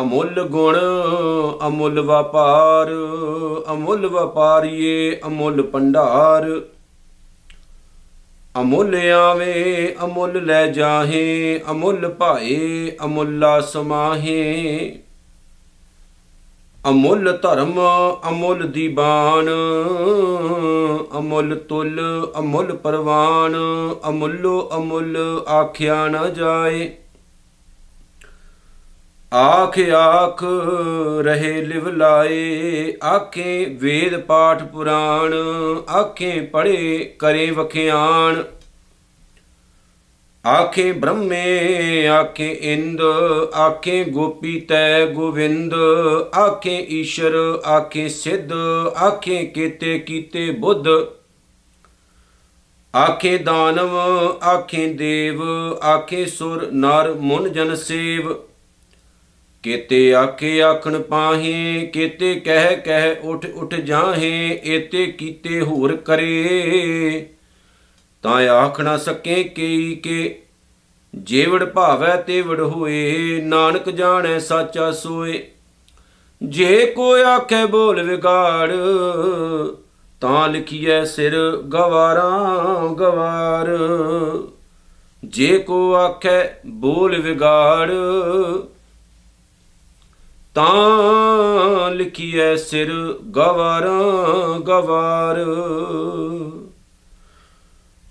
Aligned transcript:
ਅਮੁੱਲ 0.00 0.42
ਗੁਣ, 0.42 0.78
ਅਮੁੱਲ 1.66 2.00
ਵਪਾਰ, 2.00 2.90
ਅਮੁੱਲ 3.72 4.06
ਵਪਾਰੀਏ, 4.06 5.20
ਅਮੁੱਲ 5.26 5.62
ਭੰਡਾਰ। 5.62 6.62
ਅਮੁੱਲ 8.60 9.10
ਆਵੇ, 9.10 9.96
ਅਮੁੱਲ 10.04 10.44
ਲੈ 10.44 10.66
ਜਾਹੇ, 10.66 11.60
ਅਮੁੱਲ 11.70 12.08
ਭਾਏ, 12.08 12.92
ਅਮੁੱਲਾ 13.04 13.60
ਸਮਾਹੇ। 13.60 14.98
ਅਮੁੱਲ 16.88 17.38
ਧਰਮ, 17.42 17.80
ਅਮੁੱਲ 18.28 18.68
ਦੀਬਾਨ, 18.68 19.48
ਅਮੁੱਲ 21.18 21.56
ਤੁਲ, 21.56 22.00
ਅਮੁੱਲ 22.38 22.72
ਪਰਵਾਨ, 22.76 23.56
ਅਮੁੱਲੋ 24.08 24.70
ਅਮੁੱਲ 24.76 25.42
ਆਖਿਆ 25.48 26.08
ਨਾ 26.08 26.28
ਜਾਏ। 26.28 26.92
ਆਖ 29.34 29.78
ਆਖ 29.78 30.44
ਰਹੇ 31.20 31.64
ਲਿਵ 31.64 31.88
ਲਾਏ, 31.88 32.94
ਆਖੇ 33.04 33.64
ਵੇਦ 33.64 34.20
ਪਾਠ 34.20 34.62
ਪੁਰਾਣ, 34.62 35.34
ਆਖੇ 35.90 36.40
ਪੜੇ 36.40 37.14
ਕਰੇ 37.18 37.50
ਵਖਿਆਣ। 37.50 38.42
ਆਖੇ 40.46 40.92
ਬ੍ਰਹਮੇ, 40.92 42.06
ਆਖੇ 42.06 42.52
ਇੰਦ, 42.52 43.00
ਆਖੇ 43.56 44.04
ਗੋਪੀ 44.04 44.60
ਤੈ 44.60 45.06
ਗੋਵਿੰਦ, 45.06 45.74
ਆਖੇ 46.38 46.86
ਈਸ਼ਰ, 46.90 47.62
ਆਖੇ 47.66 48.08
ਸਿੱਧ, 48.08 48.52
ਆਖੇ 49.06 49.46
ਕੀਤੇ 49.46 49.98
ਕੀਤੇ 49.98 50.50
ਬੁੱਧ। 50.50 50.88
ਆਖੇ 52.96 53.38
ਦਾਨਵ, 53.38 53.96
ਆਖੇ 54.44 54.92
ਦੇਵ, 54.92 55.42
ਆਖੇ 55.84 56.26
ਸੁਰ 56.26 56.70
ਨਰ 56.72 57.14
ਮੁਨ 57.14 57.52
ਜਨ 57.52 57.74
ਸੇਵ। 57.74 58.45
ਕੇਤੇ 59.66 60.14
ਆਖੇ 60.14 60.62
ਆਖਣ 60.62 61.02
ਪਾਹੇ, 61.02 61.86
ਕੇਤੇ 61.86 62.34
ਕਹਿ 62.34 62.76
ਕਹਿ 62.76 63.16
ਉਠ 63.22 63.46
ਉਠ 63.54 63.74
ਜਾਹੇ, 63.74 64.60
ਏਤੇ 64.64 65.06
ਕੀਤੇ 65.06 65.60
ਹੋਰ 65.60 65.96
ਕਰੇ। 65.96 67.26
ਤਾਂ 68.22 68.48
ਆਖ 68.48 68.80
ਨਾ 68.80 68.96
ਸਕੇ 68.96 69.44
ਕਈ 69.44 69.94
ਕੇ 69.94 70.42
ਜੇਵੜ 71.14 71.64
ਭਾਵੈ 71.64 72.16
ਤੇਵੜ 72.16 72.60
ਹੋਏ, 72.60 73.40
ਨਾਨਕ 73.40 73.90
ਜਾਣੈ 73.90 74.38
ਸਾਚਾ 74.38 74.90
ਸੋਏ। 74.92 75.48
ਜੇ 76.42 76.86
ਕੋ 76.96 77.14
ਆਖੇ 77.24 77.66
ਬੋਲ 77.66 78.02
ਵਿਗਾੜ, 78.02 78.72
ਤਾਂ 80.20 80.48
ਲਿਖੀਐ 80.48 81.04
ਸਿਰ 81.04 81.56
ਗਵਾਰਾਂ 81.56 82.94
ਗਵਾਰ। 82.94 83.68
ਜੇ 85.24 85.58
ਕੋ 85.58 85.94
ਆਖੇ 85.94 86.48
ਬੋਲ 86.66 87.20
ਵਿਗਾੜ 87.20 87.90
ਤਾਂ 90.56 91.90
ਲਿਖੀਐ 91.90 92.54
ਸਿਰ 92.56 92.90
ਗਵਾਰਾਂ 93.36 94.60
ਗਵਾਰ। 94.60 95.36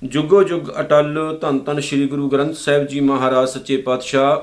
ਜੁਗੋ 0.03 0.43
ਜੁਗ 0.43 0.69
ਅਟਲ 0.79 1.38
ਧੰਨ 1.41 1.59
ਧੰਨ 1.59 1.79
ਸ੍ਰੀ 1.81 2.07
ਗੁਰੂ 2.07 2.29
ਗ੍ਰੰਥ 2.29 2.55
ਸਾਹਿਬ 2.55 2.85
ਜੀ 2.88 2.99
ਮਹਾਰਾਜ 2.99 3.49
ਸੱਚੇ 3.49 3.77
ਪਾਤਸ਼ਾਹ, 3.77 4.38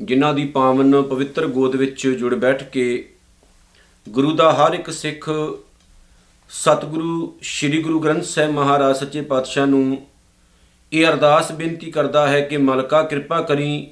ਜਿਨ੍ਹਾਂ 0.00 0.32
ਦੀ 0.34 0.46
ਪਾਵਨ 0.46 1.02
ਪਵਿੱਤਰ 1.02 1.46
ਗੋਦ 1.46 1.76
ਵਿੱਚ 1.76 2.06
ਜੁੜ 2.08 2.34
ਬੈਠ 2.34 2.62
ਕੇ 2.62 3.08
ਗੁਰੂ 4.08 4.32
ਦਾ 4.32 4.52
ਹਰ 4.52 4.74
ਇੱਕ 4.74 4.90
ਸਿੱਖ 4.90 5.30
ਸਤਿਗੁਰੂ 6.50 7.38
ਸ੍ਰੀ 7.42 7.82
ਗੁਰੂ 7.82 8.00
ਗ੍ਰੰਥ 8.00 8.24
ਸਾਹਿਬ 8.24 8.50
ਮਹਾਰਾਜ 8.50 8.96
ਸੱਚੇ 8.96 9.20
ਪਾਤਸ਼ਾਹ 9.20 9.66
ਨੂੰ 9.66 9.98
ਇਹ 10.92 11.06
ਅਰਦਾਸ 11.06 11.52
ਬੇਨਤੀ 11.52 11.90
ਕਰਦਾ 11.90 12.26
ਹੈ 12.28 12.40
ਕਿ 12.40 12.56
ਮਲਕਾ 12.56 13.02
ਕਿਰਪਾ 13.02 13.40
ਕਰੀ 13.42 13.86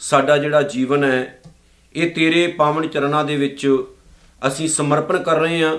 ਸਾਡਾ 0.00 0.36
ਜਿਹੜਾ 0.36 0.62
ਜੀਵਨ 0.62 1.04
ਹੈ 1.04 1.42
ਇਹ 1.96 2.10
ਤੇਰੇ 2.10 2.46
ਪਾਵਨ 2.46 2.88
ਚਰਨਾਂ 2.88 3.24
ਦੇ 3.24 3.36
ਵਿੱਚ 3.36 3.84
ਅਸੀਂ 4.46 4.68
ਸਮਰਪਣ 4.68 5.22
ਕਰ 5.22 5.40
ਰਹੇ 5.40 5.62
ਹਾਂ 5.64 5.78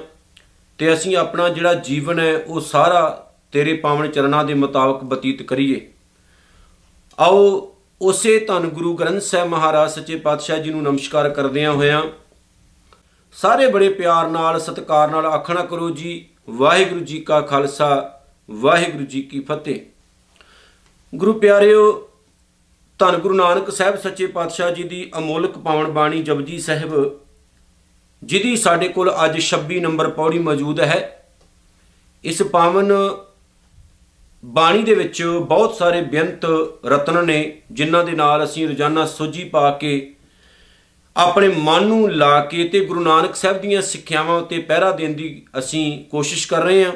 ਤੇ 0.77 0.93
ਅਸੀਂ 0.93 1.17
ਆਪਣਾ 1.17 1.49
ਜਿਹੜਾ 1.49 1.73
ਜੀਵਨ 1.73 2.19
ਹੈ, 2.19 2.37
ਉਹ 2.37 2.61
ਸਾਰਾ 2.61 3.31
ਤੇਰੇ 3.51 3.73
ਪਾਵਨ 3.73 4.11
ਚਰਨਾਂ 4.11 4.43
ਦੇ 4.43 4.53
ਮੁਤਾਬਕ 4.53 5.03
ਬਤੀਤ 5.03 5.43
ਕਰੀਏ। 5.43 5.91
ਆਓ 7.19 7.69
ਉਸੇ 8.01 8.39
ਧੰਨ 8.39 8.67
ਗੁਰੂ 8.67 8.93
ਗ੍ਰੰਥ 8.93 9.21
ਸਾਹਿਬ 9.21 9.49
ਮਹਾਰਾਜ 9.49 9.91
ਸੱਚੇ 9.91 10.15
ਪਾਤਸ਼ਾਹ 10.15 10.57
ਜੀ 10.57 10.69
ਨੂੰ 10.69 10.83
ਨਮਸਕਾਰ 10.83 11.29
ਕਰਦਿਆਂ 11.29 11.71
ਹੋਇਆਂ 11.71 12.03
ਸਾਰੇ 13.31 13.67
ਬੜੇ 13.67 13.89
ਪਿਆਰ 13.89 14.29
ਨਾਲ, 14.29 14.59
ਸਤਿਕਾਰ 14.59 15.11
ਨਾਲ 15.11 15.25
ਆਖਣਾ 15.25 15.65
ਕਰੋ 15.65 15.89
ਜੀ, 15.89 16.25
ਵਾਹਿਗੁਰੂ 16.49 16.99
ਜੀ 16.99 17.19
ਕਾ 17.19 17.41
ਖਾਲਸਾ, 17.41 18.19
ਵਾਹਿਗੁਰੂ 18.51 19.05
ਜੀ 19.05 19.21
ਕੀ 19.21 19.39
ਫਤਿਹ। 19.39 19.79
ਗੁਰੂ 21.15 21.33
ਪਿਆਰਿਓ 21.33 22.09
ਧੰਨ 22.99 23.17
ਗੁਰੂ 23.17 23.35
ਨਾਨਕ 23.35 23.69
ਸਾਹਿਬ 23.71 23.95
ਸੱਚੇ 23.95 24.25
ਪਾਤਸ਼ਾਹ 24.27 24.71
ਜੀ 24.71 24.83
ਦੀ 24.83 25.11
ਅਮੋਲਕ 25.17 25.57
ਪਾਵਨ 25.57 25.91
ਬਾਣੀ 25.91 26.21
ਜਪਜੀ 26.23 26.59
ਸਾਹਿਬ, 26.59 27.19
ਜਿਹਦੀ 28.23 28.55
ਸਾਡੇ 28.55 28.87
ਕੋਲ 28.87 29.11
ਅੱਜ 29.25 29.39
26 29.41 29.79
ਨੰਬਰ 29.79 30.09
ਪੌੜੀ 30.09 30.39
ਮੌਜੂਦ 30.39 30.79
ਹੈ। 30.79 30.99
ਇਸ 32.23 32.41
ਪਾਵਨ 32.41 32.91
ਬਾਣੀ 34.45 34.83
ਦੇ 34.83 34.93
ਵਿੱਚ 34.93 35.23
ਬਹੁਤ 35.23 35.75
ਸਾਰੇ 35.75 36.01
ਬੇਅੰਤ 36.01 36.45
ਰਤਨ 36.85 37.25
ਨੇ, 37.25 37.61
ਜਿਨ੍ਹਾਂ 37.71 38.03
ਦੇ 38.03 38.11
ਨਾਲ 38.11 38.43
ਅਸੀਂ 38.43 38.67
ਰੋਜ਼ਾਨਾ 38.67 39.05
ਸੋਝੀ 39.05 39.43
ਪਾ 39.43 39.71
ਕੇ 39.71 40.15
ਆਪਣੇ 41.17 41.47
ਮਨ 41.47 41.85
ਨੂੰ 41.85 42.11
ਲਾ 42.11 42.39
ਕੇ 42.45 42.67
ਤੇ 42.67 42.85
ਗੁਰੂ 42.85 43.01
ਨਾਨਕ 43.01 43.35
ਸਾਹਿਬ 43.35 43.61
ਦੀਆਂ 43.61 43.81
ਸਿੱਖਿਆਵਾਂ 43.81 44.37
ਉੱਤੇ 44.41 44.59
ਪਹਿਰਾ 44.59 44.91
ਦੇਣ 44.91 45.13
ਦੀ 45.13 45.45
ਅਸੀਂ 45.59 46.05
ਕੋਸ਼ਿਸ਼ 46.05 46.47
ਕਰ 46.47 46.63
ਰਹੇ 46.63 46.85
ਹਾਂ। 46.85 46.93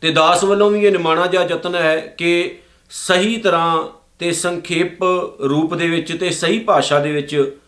ਤੇ 0.00 0.10
ਦਾਸ 0.10 0.44
ਵੱਲੋਂ 0.44 0.70
ਵੀ 0.70 0.86
ਇਹ 0.86 0.92
ਨਿਮਾਣਾ 0.92 1.26
ਜਾਂ 1.26 1.44
ਯਤਨ 1.44 1.74
ਹੈ 1.74 1.96
ਕਿ 2.18 2.58
ਸਹੀ 2.90 3.36
ਤਰ੍ਹਾਂ 3.36 3.97
ਤੇ 4.18 4.32
ਸੰਖੇਪ 4.32 5.02
ਰੂਪ 5.48 5.74
ਦੇ 5.74 5.88
ਵਿੱਚ 5.88 6.12
ਤੇ 6.20 6.30
ਸਹੀ 6.30 6.58
ਭਾਸ਼ਾ 6.58 6.98
ਦੇ 6.98 7.12
ਵਿੱਚ 7.12 7.60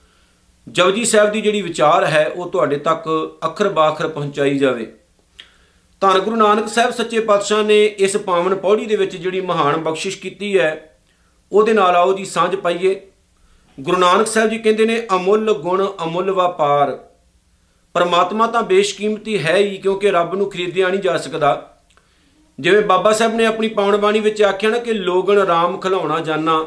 ਜਪਜੀ 0.68 1.04
ਸਾਹਿਬ 1.04 1.32
ਦੀ 1.32 1.40
ਜਿਹੜੀ 1.40 1.62
ਵਿਚਾਰ 1.62 2.04
ਹੈ, 2.04 2.26
ਉਹ 2.26 2.50
ਤੁਹਾਡੇ 2.50 2.76
ਤੱਕ 2.76 3.36
ਅੱਖਰ 3.44 3.68
ਬਾਖਰ 3.68 4.08
ਪਹੁੰਚਾਈ 4.08 4.58
ਜਾਵੇ। 4.58 4.92
ਧੰਨ 6.00 6.18
ਗੁਰੂ 6.18 6.36
ਨਾਨਕ 6.36 6.68
ਸਾਹਿਬ 6.68 6.90
ਸੱਚੇ 6.90 7.20
ਪਾਤਸ਼ਾਹ 7.20 7.62
ਨੇ 7.62 7.84
ਇਸ 7.84 8.16
ਪਾਵਨ 8.16 8.54
ਪੌੜੀ 8.54 8.86
ਦੇ 8.86 8.96
ਵਿੱਚ 8.96 9.16
ਜਿਹੜੀ 9.16 9.40
ਮਹਾਨ 9.40 9.76
ਬਖਸ਼ਿਸ਼ 9.76 10.18
ਕੀਤੀ 10.18 10.58
ਹੈ, 10.58 10.98
ਉਹਦੇ 11.52 11.72
ਨਾਲ 11.72 11.96
ਆਓ 11.96 12.16
ਜੀ 12.16 12.24
ਸਾਂਝ 12.24 12.56
ਪਾਈਏ। 12.56 13.00
ਗੁਰੂ 13.80 13.96
ਨਾਨਕ 13.96 14.26
ਸਾਹਿਬ 14.26 14.50
ਜੀ 14.50 14.58
ਕਹਿੰਦੇ 14.58 14.84
ਨੇ, 14.84 15.06
ਅਮੁੱਲ 15.14 15.52
ਗੁਣ 15.52 15.86
ਅਮੁੱਲ 16.04 16.30
ਵਪਾਰ। 16.30 16.98
ਪਰਮਾਤਮਾ 17.94 18.46
ਤਾਂ 18.46 18.62
ਬੇਸ਼ਕੀਮਤੀ 18.62 19.38
ਹੈ 19.38 19.56
ਹੀ, 19.56 19.76
ਕਿਉਂਕਿ 19.76 20.10
ਰੱਬ 20.10 20.34
ਨੂੰ 20.34 20.50
ਖਰੀਦਿਆ 20.50 20.88
ਨਹੀਂ 20.88 21.00
ਜਾ 21.00 21.16
ਸਕਦਾ। 21.16 21.79
ਜਿਵੇਂ 22.60 22.82
ਬਾਬਾ 22.82 23.12
ਸਾਹਿਬ 23.12 23.34
ਨੇ 23.34 23.46
ਆਪਣੀ 23.46 23.68
ਪਾਵਨ 23.68 23.96
ਬਾਣੀ 23.96 24.20
ਵਿੱਚ 24.20 24.42
ਆਖਿਆ 24.42 24.70
ਨਾ 24.70 24.78
ਕਿ 24.78 24.92
ਲੋਗਣ 24.92 25.38
ਰਾਮ 25.38 25.76
ਖਲਾਉਣਾ 25.76 26.20
ਜਾਣਾ 26.20 26.66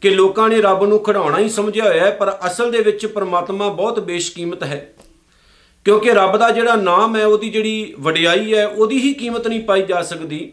ਕਿ 0.00 0.10
ਲੋਕਾਂ 0.10 0.48
ਨੇ 0.48 0.62
ਰੱਬ 0.62 0.84
ਨੂੰ 0.84 0.98
ਖੜਾਉਣਾ 0.98 1.38
ਹੀ 1.38 1.48
ਸਮਝਿਆ 1.48 1.84
ਹੋਇਆ 1.84 2.04
ਹੈ, 2.04 2.10
ਪਰ 2.10 2.38
ਅਸਲ 2.46 2.70
ਦੇ 2.70 2.78
ਵਿੱਚ 2.78 3.06
ਪਰਮਾਤਮਾ 3.06 3.68
ਬਹੁਤ 3.68 4.00
ਬੇਸ਼ਕੀਮਤ 4.00 4.62
ਹੈ। 4.62 4.94
ਕਿਉਂਕਿ 5.84 6.10
ਰੱਬ 6.10 6.36
ਦਾ 6.36 6.50
ਜਿਹੜਾ 6.50 6.76
ਨਾਮ 6.76 7.16
ਹੈ, 7.16 7.26
ਉਹਦੀ 7.26 7.50
ਜਿਹੜੀ 7.50 7.94
ਵਡਿਆਈ 8.00 8.54
ਹੈ, 8.54 8.66
ਉਹਦੀ 8.66 8.98
ਹੀ 8.98 9.14
ਕੀਮਤ 9.14 9.46
ਨਹੀਂ 9.46 9.60
ਪਾਈ 9.60 9.82
ਜਾ 9.82 10.02
ਸਕਦੀ 10.02 10.52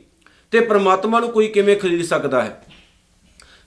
ਤੇ 0.52 0.60
ਪ੍ਰਮਾਤਮਾ 0.60 1.20
ਨੂੰ 1.20 1.30
ਕੋਈ 1.30 1.48
ਕਿਵੇਂ 1.48 1.76
ਖਰੀਦ 1.76 2.06
ਸਕਦਾ 2.06 2.42
ਹੈ? 2.42 2.66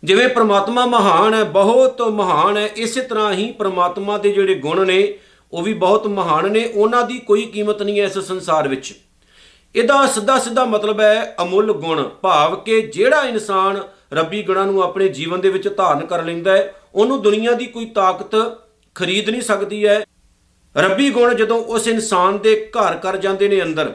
ਜਿਵੇਂ 0.04 0.28
ਪ੍ਰਮਾਤਮਾ 0.28 0.86
ਮਹਾਨ 0.86 1.34
ਹੈ, 1.34 1.44
ਬਹੁਤ 1.44 2.02
ਮਹਾਨ 2.02 2.56
ਹੈ, 2.56 2.68
ਇਸੇ 2.76 3.00
ਤਰ੍ਹਾਂ 3.00 3.32
ਹੀ 3.32 3.52
ਪ੍ਰਮਾਤਮਾ 3.52 4.18
ਦੇ 4.18 4.32
ਜਿਹੜੇ 4.32 4.54
ਗੁਣ 4.54 4.86
ਨੇ, 4.86 5.14
ਉਹ 5.52 5.62
ਵੀ 5.62 5.74
ਬਹੁਤ 5.74 6.06
ਮਹਾਨ 6.06 6.52
ਨੇ, 6.52 6.72
ਉਹਨਾਂ 6.74 7.06
ਦੀ 7.06 7.18
ਕੋਈ 7.18 7.42
ਕੀਮਤ 7.42 7.82
ਨਹੀਂ 7.82 8.00
ਹੈ 8.00 8.04
ਇਸ 8.04 8.18
ਸੰਸਾਰ 8.18 8.68
ਵਿੱਚ। 8.68 8.94
ਇਹਦਾ 9.74 10.06
ਸਿੱਧਾ 10.06 10.38
ਸਿੱਧਾ 10.38 10.64
ਮਤਲਬ 10.64 11.00
ਹੈ 11.00 11.34
ਅਮੁੱਲ 11.42 11.72
ਗੁਣ, 11.72 12.02
ਭਾਵ 12.22 12.56
ਕਿ 12.56 12.80
ਜਿਹੜਾ 12.82 13.22
ਇਨਸਾਨ 13.24 13.82
ਰੱਬੀ 14.12 14.42
ਗੁਣਾਂ 14.42 14.66
ਨੂੰ 14.66 14.82
ਆਪਣੇ 14.82 15.08
ਜੀਵਨ 15.08 15.40
ਦੇ 15.40 15.48
ਵਿੱਚ 15.48 15.68
ਧਾਰਨ 15.68 16.06
ਕਰ 16.06 16.22
ਲੈਂਦਾ 16.22 16.56
ਹੈ, 16.56 16.74
ਉਹਨੂੰ 16.94 17.20
ਦੁਨੀਆ 17.22 17.52
ਦੀ 17.52 17.66
ਕੋਈ 17.66 17.86
ਤਾਕਤ 17.86 18.36
ਖਰੀਦ 18.94 19.30
ਨਹੀਂ 19.30 19.42
ਸਕਦੀ 19.42 19.86
ਹੈ। 19.86 20.04
ਰੱਬੀ 20.76 21.10
ਗੁਣ 21.10 21.34
ਜਦੋਂ 21.34 21.58
ਉਸ 21.64 21.88
ਇਨਸਾਨ 21.88 22.38
ਦੇ 22.38 22.54
ਘਰ 22.70 22.96
ਕਰ 22.96 23.16
ਜਾਂਦੇ 23.16 23.48
ਨੇ 23.48 23.62
ਅੰਦਰ, 23.62 23.92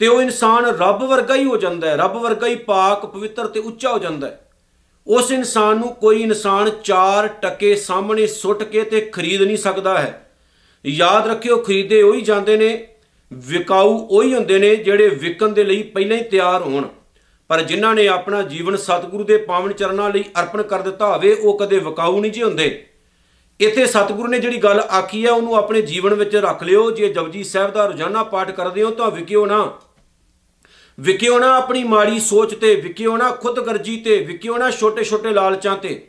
ਤੇ 0.00 0.06
ਉਹ 0.06 0.22
ਇਨਸਾਨ 0.22 0.64
ਰੱਬ 0.64 1.04
ਵਰਗਾ 1.04 1.34
ਹੀ 1.34 1.44
ਹੋ 1.44 1.56
ਜਾਂਦਾ 1.56 1.88
ਹੈ, 1.88 1.96
ਰੱਬ 1.96 2.16
ਵਰਗਾ 2.16 2.46
ਹੀ 2.46 2.54
ਪਾਕ, 2.54 3.06
ਪਵਿੱਤਰ 3.06 3.46
ਤੇ 3.46 3.60
ਉੱਚਾ 3.60 3.92
ਹੋ 3.92 3.98
ਜਾਂਦਾ 3.98 4.26
ਹੈ। 4.26 4.40
ਉਸ 5.06 5.30
ਇਨਸਾਨ 5.32 5.78
ਨੂੰ 5.78 5.94
ਕੋਈ 5.94 6.22
ਇਨਸਾਨ 6.22 6.70
ਚਾਰ 6.84 7.26
ਟਕੇ 7.42 7.74
ਸਾਹਮਣੇ 7.74 8.26
ਸੁੱਟ 8.26 8.62
ਕੇ 8.62 8.82
ਤੇ 8.82 9.00
ਖਰੀਦ 9.00 9.42
ਨਹੀਂ 9.42 9.56
ਸਕਦਾ 9.56 9.98
ਹੈ। 9.98 10.30
ਯਾਦ 10.84 11.26
ਰੱਖਿਓ, 11.26 11.56
ਖਰੀਦੇ 11.56 12.02
ਉਹੀ 12.02 12.20
ਜਾਂਦੇ 12.20 12.56
ਨੇ 12.56 12.88
ਵਿਕਾਊ 13.32 14.06
ਉਹੀ 14.10 14.34
ਹੁੰਦੇ 14.34 14.58
ਨੇ 14.58 14.76
ਜਿਹੜੇ 14.76 15.08
ਵਿਕਣ 15.08 15.48
ਦੇ 15.48 15.64
ਲਈ 15.64 15.82
ਪਹਿਲਾਂ 15.82 16.16
ਹੀ 16.16 16.22
ਤਿਆਰ 16.22 16.62
ਹੋਣ। 16.62 16.88
ਪਰ 17.48 17.62
ਜਿਨ੍ਹਾਂ 17.62 17.94
ਨੇ 17.94 18.08
ਆਪਣਾ 18.08 18.42
ਜੀਵਨ 18.42 18.76
ਸਤਿਗੁਰੂ 18.76 19.24
ਦੇ 19.24 19.36
ਪਾਵਨ 19.36 19.72
ਚਰਨਾਂ 19.72 20.10
ਲਈ 20.10 20.24
ਅਰਪਣ 20.40 20.62
ਕਰ 20.62 20.80
ਦਿੱਤਾ 20.80 21.16
ਹੋਵੇ, 21.16 21.32
ਉਹ 21.32 21.58
ਕਦੇ 21.58 21.78
ਵਿਕਾਊ 21.78 22.20
ਨਹੀਂ 22.20 22.32
ਜੀ 22.32 22.42
ਹੁੰਦੇ। 22.42 22.86
ਇੱਥੇ 23.60 23.86
ਸਤਿਗੁਰੂ 23.86 24.28
ਨੇ 24.28 24.38
ਜਿਹੜੀ 24.38 24.56
ਗੱਲ 24.56 24.80
ਆਖੀ 24.80 25.26
ਹੈ 25.26 25.30
ਉਹਨੂੰ 25.30 25.54
ਆਪਣੇ 25.54 25.82
ਜੀਵਨ 25.82 26.14
ਵਿੱਚ 26.14 26.36
ਰੱਖ 26.36 26.62
ਲਿਓ। 26.62 26.90
ਜੇ 26.90 27.08
ਜਪਜੀ 27.08 27.44
ਸਾਹਿਬ 27.44 27.72
ਦਾ 27.72 27.86
ਰੋਜ਼ਾਨਾ 27.86 28.24
ਪਾਠ 28.24 28.50
ਕਰਦੇ 28.50 28.82
ਹੋ 28.82 28.90
ਤਾਂ 28.90 29.10
ਵਿਕਿਓ 29.10 29.46
ਨਾ। 29.46 29.72
ਵਿਕਿਓ 31.00 31.38
ਨਾ 31.38 31.56
ਆਪਣੀ 31.56 31.84
ਮਾੜੀ 31.84 32.20
ਸੋਚ 32.20 32.54
ਤੇ, 32.54 32.74
ਵਿਕਿਓ 32.74 33.16
ਨਾ 33.16 33.30
ਖੁਦਗਰਜੀ 33.30 33.96
ਤੇ, 33.96 34.18
ਵਿਕਿਓ 34.18 34.56
ਨਾ 34.56 34.70
ਛੋਟੇ-ਛੋਟੇ 34.70 35.30
ਲਾਲਚਾਂ 35.30 35.76
ਤੇ। 35.76 36.08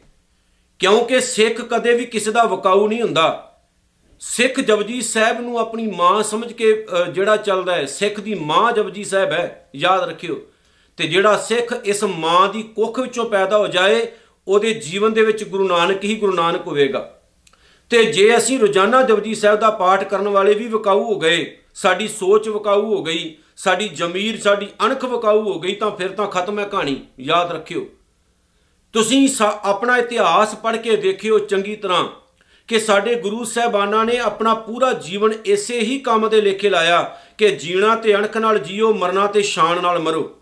ਕਿਉਂਕਿ 0.80 1.22
ਸਿੱਖ 1.22 1.62
ਕਦੇ 1.62 1.94
ਵੀ 1.94 2.06
ਕਿਸੇ 2.06 2.31
ਦਾ 2.31 2.44
ਵਕਾਊ 2.44 2.88
ਨਹੀਂ 2.88 3.02
ਹੁੰਦਾ। 3.02 3.46
ਸਿੱਖ 4.19 4.60
ਜਪਜੀ 4.60 5.02
ਸਾਹਿਬ 5.02 5.40
ਨੂੰ 5.42 5.58
ਆਪਣੀ 5.60 5.88
ਮਾਂ 5.88 6.22
ਸਮਝ 6.24 6.54
ਕੇ 6.54 6.86
ਜਿਹੜਾ 7.12 7.36
ਚੱਲਦਾ 7.38 7.75
ਹੈ, 7.75 7.86
ਸਿੱਖ 7.86 8.19
ਦੀ 8.19 8.34
ਮਾਂ 8.36 8.72
ਜਪਜੀ 8.72 9.04
ਸਾਹਿਬ 9.04 9.31
ਹੈ, 9.31 9.69
ਯਾਦ 9.75 10.08
ਰੱਖਿਓ। 10.10 10.40
ਤੇ 10.98 11.08
ਜਿਹੜਾ 11.08 11.38
ਸਿੱਖ 11.38 11.74
ਇਸ 11.86 12.04
ਮਾਂ 12.04 12.48
ਦੀ 12.50 12.64
ਕੁੱਖ 12.75 13.00
ਵਿੱਚੋਂ 13.00 13.25
ਪੈਦਾ 13.25 13.58
ਹੋ 13.58 13.68
ਜਾਏ, 13.68 14.08
ਉਹਦੇ 14.48 14.74
ਜੀਵਨ 14.74 15.14
ਦੇ 15.14 15.22
ਵਿੱਚ 15.22 15.44
ਗੁਰੂ 15.44 15.68
ਨਾਨਕ 15.68 16.04
ਹੀ 16.04 16.16
ਗੁਰੂ 16.16 16.34
ਨਾਨਕ 16.34 16.68
ਹੋਵੇਗਾ। 16.68 17.14
ਤੇ 17.90 18.04
ਜੇ 18.06 18.38
ਅਸੀਂ 18.38 18.60
ਰੋਜ਼ਾਨਾ 18.60 19.02
ਜਪਜੀ 19.02 19.36
ਸਾਹਿਬ 19.36 19.60
ਦਾ 19.60 19.69
ਪਾਠ 19.72 20.04
ਕਰਨ 20.04 20.28
ਵਾਲੇ 20.28 20.54
ਵੀ 20.54 20.68
ਵਿਕਾਊ 20.68 21.04
ਹੋ 21.04 21.19
ਗਏ, 21.19 21.58
ਸਾਡੀ 21.75 22.08
ਸੋਚ 22.08 22.50
ਵਿਕਾਊ 22.50 22.86
ਹੋ 22.86 23.04
ਗਈ, 23.04 23.36
ਸਾਡੀ 23.58 23.88
ਜ਼ਮੀਰ, 23.90 24.40
ਸਾਡੀ 24.42 24.68
ਅਣਖ 24.86 25.06
ਵਿਕਾਊ 25.06 25.42
ਹੋ 25.44 25.60
ਗਈ, 25.60 25.75
ਤਾਂ 25.75 25.92
ਫਿਰ 25.92 26.10
ਤਾਂ 26.10 26.28
ਖਤਮ 26.28 26.60
ਹੈ 26.60 26.66
ਕਹਾਣੀ, 26.66 27.02
ਯਾਦ 27.19 27.52
ਰੱਖਿਓ। 27.52 27.88
ਤੁਸੀਂ 28.94 29.28
ਆਪਣਾ 29.42 29.98
ਇਤਿਹਾਸ 29.98 30.56
ਪੜ੍ਹ 30.56 30.78
ਕੇ 30.78 30.96
ਦੇਖਿਓ 30.98 31.40
ਚੰਗੀ 31.40 31.75
ਤਰ੍ਹਾਂ। 31.75 32.08
ਕਿ 32.68 32.80
ਸਾਡੇ 32.80 33.16
ਗੁਰੂ 33.16 33.44
ਸਾਹਿਬਾਨਾਂ 33.44 34.06
ਨੇ 34.06 34.18
ਆਪਣਾ 34.18 34.54
ਪੂਰਾ 34.54 34.94
ਜੀਵਨ 34.94 35.34
ਇਸੇ 35.46 35.80
ਹੀ 35.80 36.00
ਕੰਮ 36.00 36.30
ਦੇ 36.30 36.42
ਲੇਖੇ 36.42 36.69
ਲਾਇਆ 36.69 37.18
ਕਿ 37.38 37.50
ਜੀਣਾ 37.50 37.96
ਤੇ 37.96 38.16
ਅਣਖ 38.16 38.38
ਨਾਲ 38.38 38.60
ਜੀਓ, 38.60 38.94
ਮਰਨਾ 38.94 39.28
ਤੇ 39.28 39.42
ਸ਼ਾਨ 39.42 39.81
ਨਾਲ 39.81 40.00
ਮਰੋ। 40.00 40.36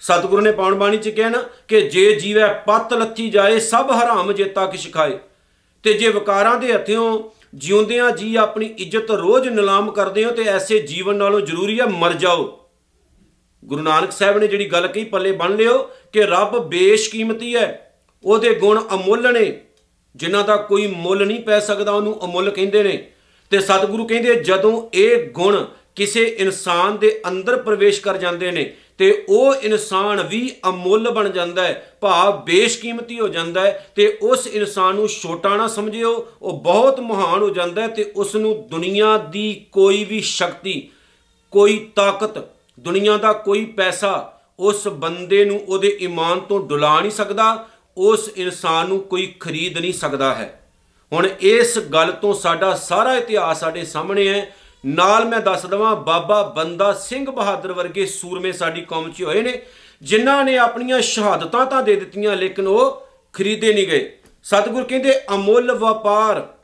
ਸਤਿਗੁਰੂ 0.00 0.42
ਨੇ 0.42 0.52
ਪਾਉਣ 0.52 0.74
ਬਾਣੀ 0.74 0.96
ਚ 0.96 1.08
ਕਿਹਾ 1.08 1.28
ਨਾ 1.28 1.42
ਕਿ 1.68 1.80
ਜੇ 1.80 2.14
ਜੀਵੈ 2.14 2.52
ਪੱਤ 2.52 2.94
ਲੱਥੀ 2.94 3.30
ਜਾਏ, 3.30 3.58
ਸਭ 3.58 3.90
ਹਰਾਮ 3.92 4.32
ਜੇਤਾ 4.32 4.66
ਕਿਛ 4.66 4.92
ਖਾਏ। 4.92 5.18
ਤੇ 5.82 5.92
ਜੇ 5.92 6.08
ਵਿਕਾਰਾਂ 6.08 6.58
ਦੇ 6.58 6.72
ਹੱਥਿਓਂ 6.72 7.30
ਜਿਉਂਦਿਆਂ 7.54 8.10
ਜੀ 8.10 8.36
ਆਪਣੀ 8.36 8.74
ਇੱਜ਼ਤ 8.78 9.10
ਰੋਜ਼ 9.10 9.48
ਨਿਲਾਮ 9.48 9.90
ਕਰਦੇ 9.90 10.24
ਹੋ, 10.24 10.30
ਤੇ 10.30 10.42
ਐਸੇ 10.42 10.78
ਜੀਵਨ 10.78 11.16
ਨਾਲੋਂ 11.16 11.40
ਜ਼ਰੂਰੀ 11.40 11.80
ਹੈ 11.80 11.86
ਮਰ 11.86 12.12
ਜਾਓ। 12.12 12.70
ਗੁਰੂ 13.64 13.82
ਨਾਨਕ 13.82 14.12
ਸਾਹਿਬ 14.12 14.38
ਨੇ 14.38 14.46
ਜਿਹੜੀ 14.46 14.66
ਗੱਲ 14.66 14.88
ਕਹੀ, 14.88 15.04
ਪੱਲੇ 15.04 15.32
ਬੰਨ 15.32 15.56
ਲਿਓ 15.56 15.90
ਕਿ 16.12 16.22
ਰੱਬ 16.22 16.68
ਬੇਸ਼ਕੀਮਤੀ 16.68 17.56
ਹੈ। 17.56 18.00
ਉਹਦੇ 18.24 18.54
ਗੁਣ 18.54 18.82
ਅਮੁੱਲ 18.94 19.32
ਨੇ। 19.32 19.60
ਜਿਨ੍ਹਾਂ 20.18 20.44
ਦਾ 20.44 20.56
ਕੋਈ 20.56 20.86
ਮੁੱਲ 20.86 21.26
ਨਹੀਂ 21.26 21.40
ਪੈ 21.40 21.60
ਸਕਦਾ, 21.60 21.92
ਉਹਨੂੰ 21.92 22.24
ਅਮੁੱਲ 22.24 22.50
ਕਹਿੰਦੇ 22.50 22.82
ਨੇ। 22.82 23.10
ਤੇ 23.50 23.60
ਸਤਿਗੁਰੂ 23.60 24.06
ਕਹਿੰਦੇ, 24.06 24.34
ਜਦੋਂ 24.34 24.88
ਇਹ 24.94 25.30
ਗੁਣ 25.30 25.64
ਕਿਸੇ 25.96 26.24
ਇਨਸਾਨ 26.24 26.98
ਦੇ 26.98 27.20
ਅੰਦਰ 27.28 27.56
ਪ੍ਰਵੇਸ਼ 27.56 28.00
ਕਰ 28.00 28.16
ਜਾਂਦੇ 28.16 28.50
ਨੇ, 28.50 28.76
ਤੇ 28.98 29.24
ਉਹ 29.28 29.54
ਇਨਸਾਨ 29.54 30.22
ਵੀ 30.22 30.50
ਅਮੁੱਲ 30.68 31.10
ਬਣ 31.10 31.28
ਜਾਂਦਾ 31.28 31.62
ਹੈ, 31.62 31.96
ਭਾਵ 32.00 32.44
ਬੇਸ਼ਕੀਮਤੀ 32.44 33.20
ਹੋ 33.20 33.28
ਜਾਂਦਾ 33.28 33.60
ਹੈ, 33.60 33.92
ਤੇ 33.96 34.18
ਉਸ 34.22 34.46
ਇਨਸਾਨ 34.46 34.94
ਨੂੰ 34.94 35.08
ਛੋਟਾ 35.08 35.56
ਨਾ 35.56 35.68
ਸਮਝਿਓ, 35.68 36.26
ਉਹ 36.42 36.60
ਬਹੁਤ 36.60 37.00
ਮਹਾਨ 37.00 37.42
ਹੋ 37.42 37.50
ਜਾਂਦਾ 37.50 37.82
ਹੈ, 37.82 37.88
ਤੇ 37.88 38.12
ਉਸ 38.16 38.36
ਨੂੰ 38.36 38.68
ਦੁਨੀਆ 38.70 39.16
ਦੀ 39.18 39.66
ਕੋਈ 39.72 40.04
ਵੀ 40.04 40.20
ਸ਼ਕਤੀ, 40.20 40.90
ਕੋਈ 41.50 41.88
ਤਾਕਤ, 41.96 42.44
ਦੁਨੀਆ 42.80 43.16
ਦਾ 43.16 43.32
ਕੋਈ 43.32 43.64
ਪੈਸਾ 43.64 44.40
ਉਸ 44.58 44.88
ਬੰਦੇ 44.88 45.44
ਨੂੰ 45.44 45.60
ਉਹਦੇ 45.68 45.98
ਈਮਾਨ 46.00 46.40
ਤੋਂ 46.40 46.68
ਡੁਲਾ 46.68 47.00
ਨਹੀਂ 47.00 47.10
ਸਕਦਾ 47.10 47.68
ਉਸ 47.98 48.30
ਇਨਸਾਨ 48.36 48.88
ਨੂੰ 48.88 49.00
ਕੋਈ 49.00 49.34
ਖਰੀਦ 49.40 49.78
ਨਹੀਂ 49.78 49.92
ਸਕਦਾ 49.92 50.34
ਹੈ। 50.34 50.60
ਹੁਣ 51.12 51.28
ਇਸ 51.40 51.78
ਗੱਲ 51.78 52.12
ਤੋਂ 52.12 52.34
ਸਾਡਾ 52.34 52.74
ਸਾਰਾ 52.74 53.14
ਇਤਿਹਾਸ 53.14 53.60
ਸਾਡੇ 53.60 53.84
ਸਾਹਮਣੇ 53.84 54.28
ਹੈ। 54.28 54.54
ਨਾਲ 54.86 55.24
ਮੈਂ 55.24 55.40
ਦੱਸ 55.40 55.66
ਦਵਾਂ, 55.66 55.96
ਬਾਬਾ 55.96 56.42
ਬੰਦਾ 56.42 56.92
ਸਿੰਘ 56.92 57.30
ਬਹਾਦਰ 57.30 57.72
ਵਰਗੇ 57.72 58.06
ਸੂਰਮੇ 58.06 58.52
ਸਾਡੀ 58.52 58.80
ਕੌਮ 58.80 59.12
'ਚ 59.12 59.22
ਹੋਏ 59.22 59.42
ਨੇ, 59.42 59.62
ਜਿਨ੍ਹਾਂ 60.02 60.44
ਨੇ 60.44 60.58
ਆਪਣੀਆਂ 60.58 61.00
ਸ਼ਹਾਦਤਾਂ 61.00 61.66
ਤਾਂ 61.66 61.82
ਦੇ 61.82 61.96
ਦਿੱਤੀਆਂ, 61.96 62.36
ਲੇਕਿਨ 62.36 62.66
ਉਹ 62.66 63.06
ਖਰੀਦੇ 63.32 63.74
ਨਹੀਂ 63.74 63.86
ਗਏ। 63.86 64.18
ਸਤਿਗੁਰ 64.42 64.84
ਕਹਿੰਦੇ, 64.84 65.20
ਅਮੁੱਲ 65.34 65.72
ਵਪਾਰ। 65.72 66.54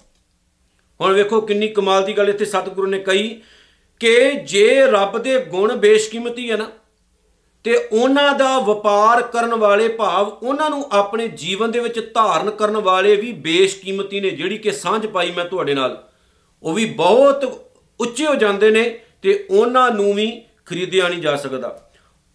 ਹੁਣ 1.01 1.13
ਵੇਖੋ 1.13 1.41
ਕਿੰਨੀ 1.41 1.69
ਕਮਾਲ 1.69 2.05
ਦੀ 2.05 2.13
ਗੱਲ 2.13 2.29
ਇੱਥੇ 2.29 2.45
ਸਤਿਗੁਰੂ 2.45 2.87
ਨੇ 2.87 2.99
ਕਹੀ 2.99 3.43
ਕਿ 4.01 4.33
ਜੇ 4.35 4.87
ਰੱਬ 4.87 5.19
ਦੇ 5.19 5.41
ਗੁਣ 5.41 5.77
ਬੇਸ਼ਕੀਮਤੀ 5.77 6.51
ਹੈ 6.51 6.57
ਨਾ 6.57 6.71
ਤੇ 7.65 7.89
ਉਹਨਾਂ 7.93 8.35
ਦਾ 8.35 8.59
ਵਪਾਰ 8.59 9.23
ਕਰਨ 9.23 9.55
ਵਾਲੇ 9.55 9.89
ਭਾਵ 9.89 10.27
ਉਹਨਾਂ 10.29 10.71
ਨੂੰ 10.71 10.89
ਆਪਣੇ 10.93 11.29
ਜੀਵਨ 11.29 11.71
ਦੇ 11.71 11.81
ਵਿੱਚ 11.81 12.15
ਧਾਰਨ 12.15 12.51
ਕਰਨ 12.51 12.77
ਵਾਲੇ 12.77 13.17
ਵੀ 13.17 13.33
ਬੇਸ਼ਕੀਮਤੀ 13.33 14.21
ਨੇ, 14.21 14.31
ਜਿਹੜੀ 14.31 14.59
ਕਿ 14.59 14.73
ਸਾਂਝ 14.73 15.07
ਪਾਈ 15.07 15.31
ਮੈਂ 15.31 15.45
ਤੁਹਾਡੇ 15.45 15.75
ਨਾਲ। 15.75 16.09
ਉਹ 16.63 16.75
ਵੀ 16.75 16.85
ਬਹੁਤ 16.85 17.69
ਉੱਚੇ 18.01 18.27
ਹੋ 18.27 18.35
ਜਾਂਦੇ 18.35 18.71
ਨੇ 18.71 19.01
ਤੇ 19.23 19.47
ਉਹਨਾਂ 19.51 19.91
ਨੂੰ 19.91 20.15
ਵੀ 20.15 20.43
ਖਰੀਦਿਆ 20.67 21.09
ਨਹੀਂ 21.09 21.21
ਜਾ 21.21 21.37
ਸਕਦਾ। 21.37 21.91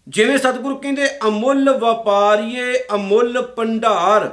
ਜਿਵੇਂ 0.08 0.38
ਸਤਿਗੁਰੂ 0.38 0.76
ਕਹਿੰਦੇ, 0.76 1.08
ਅਮੁੱਲ 1.28 1.70
ਵਪਾਰੀਏ, 1.70 2.74
ਅਮੁੱਲ 2.94 3.42
ਭੰਡਾਰ। 3.42 4.30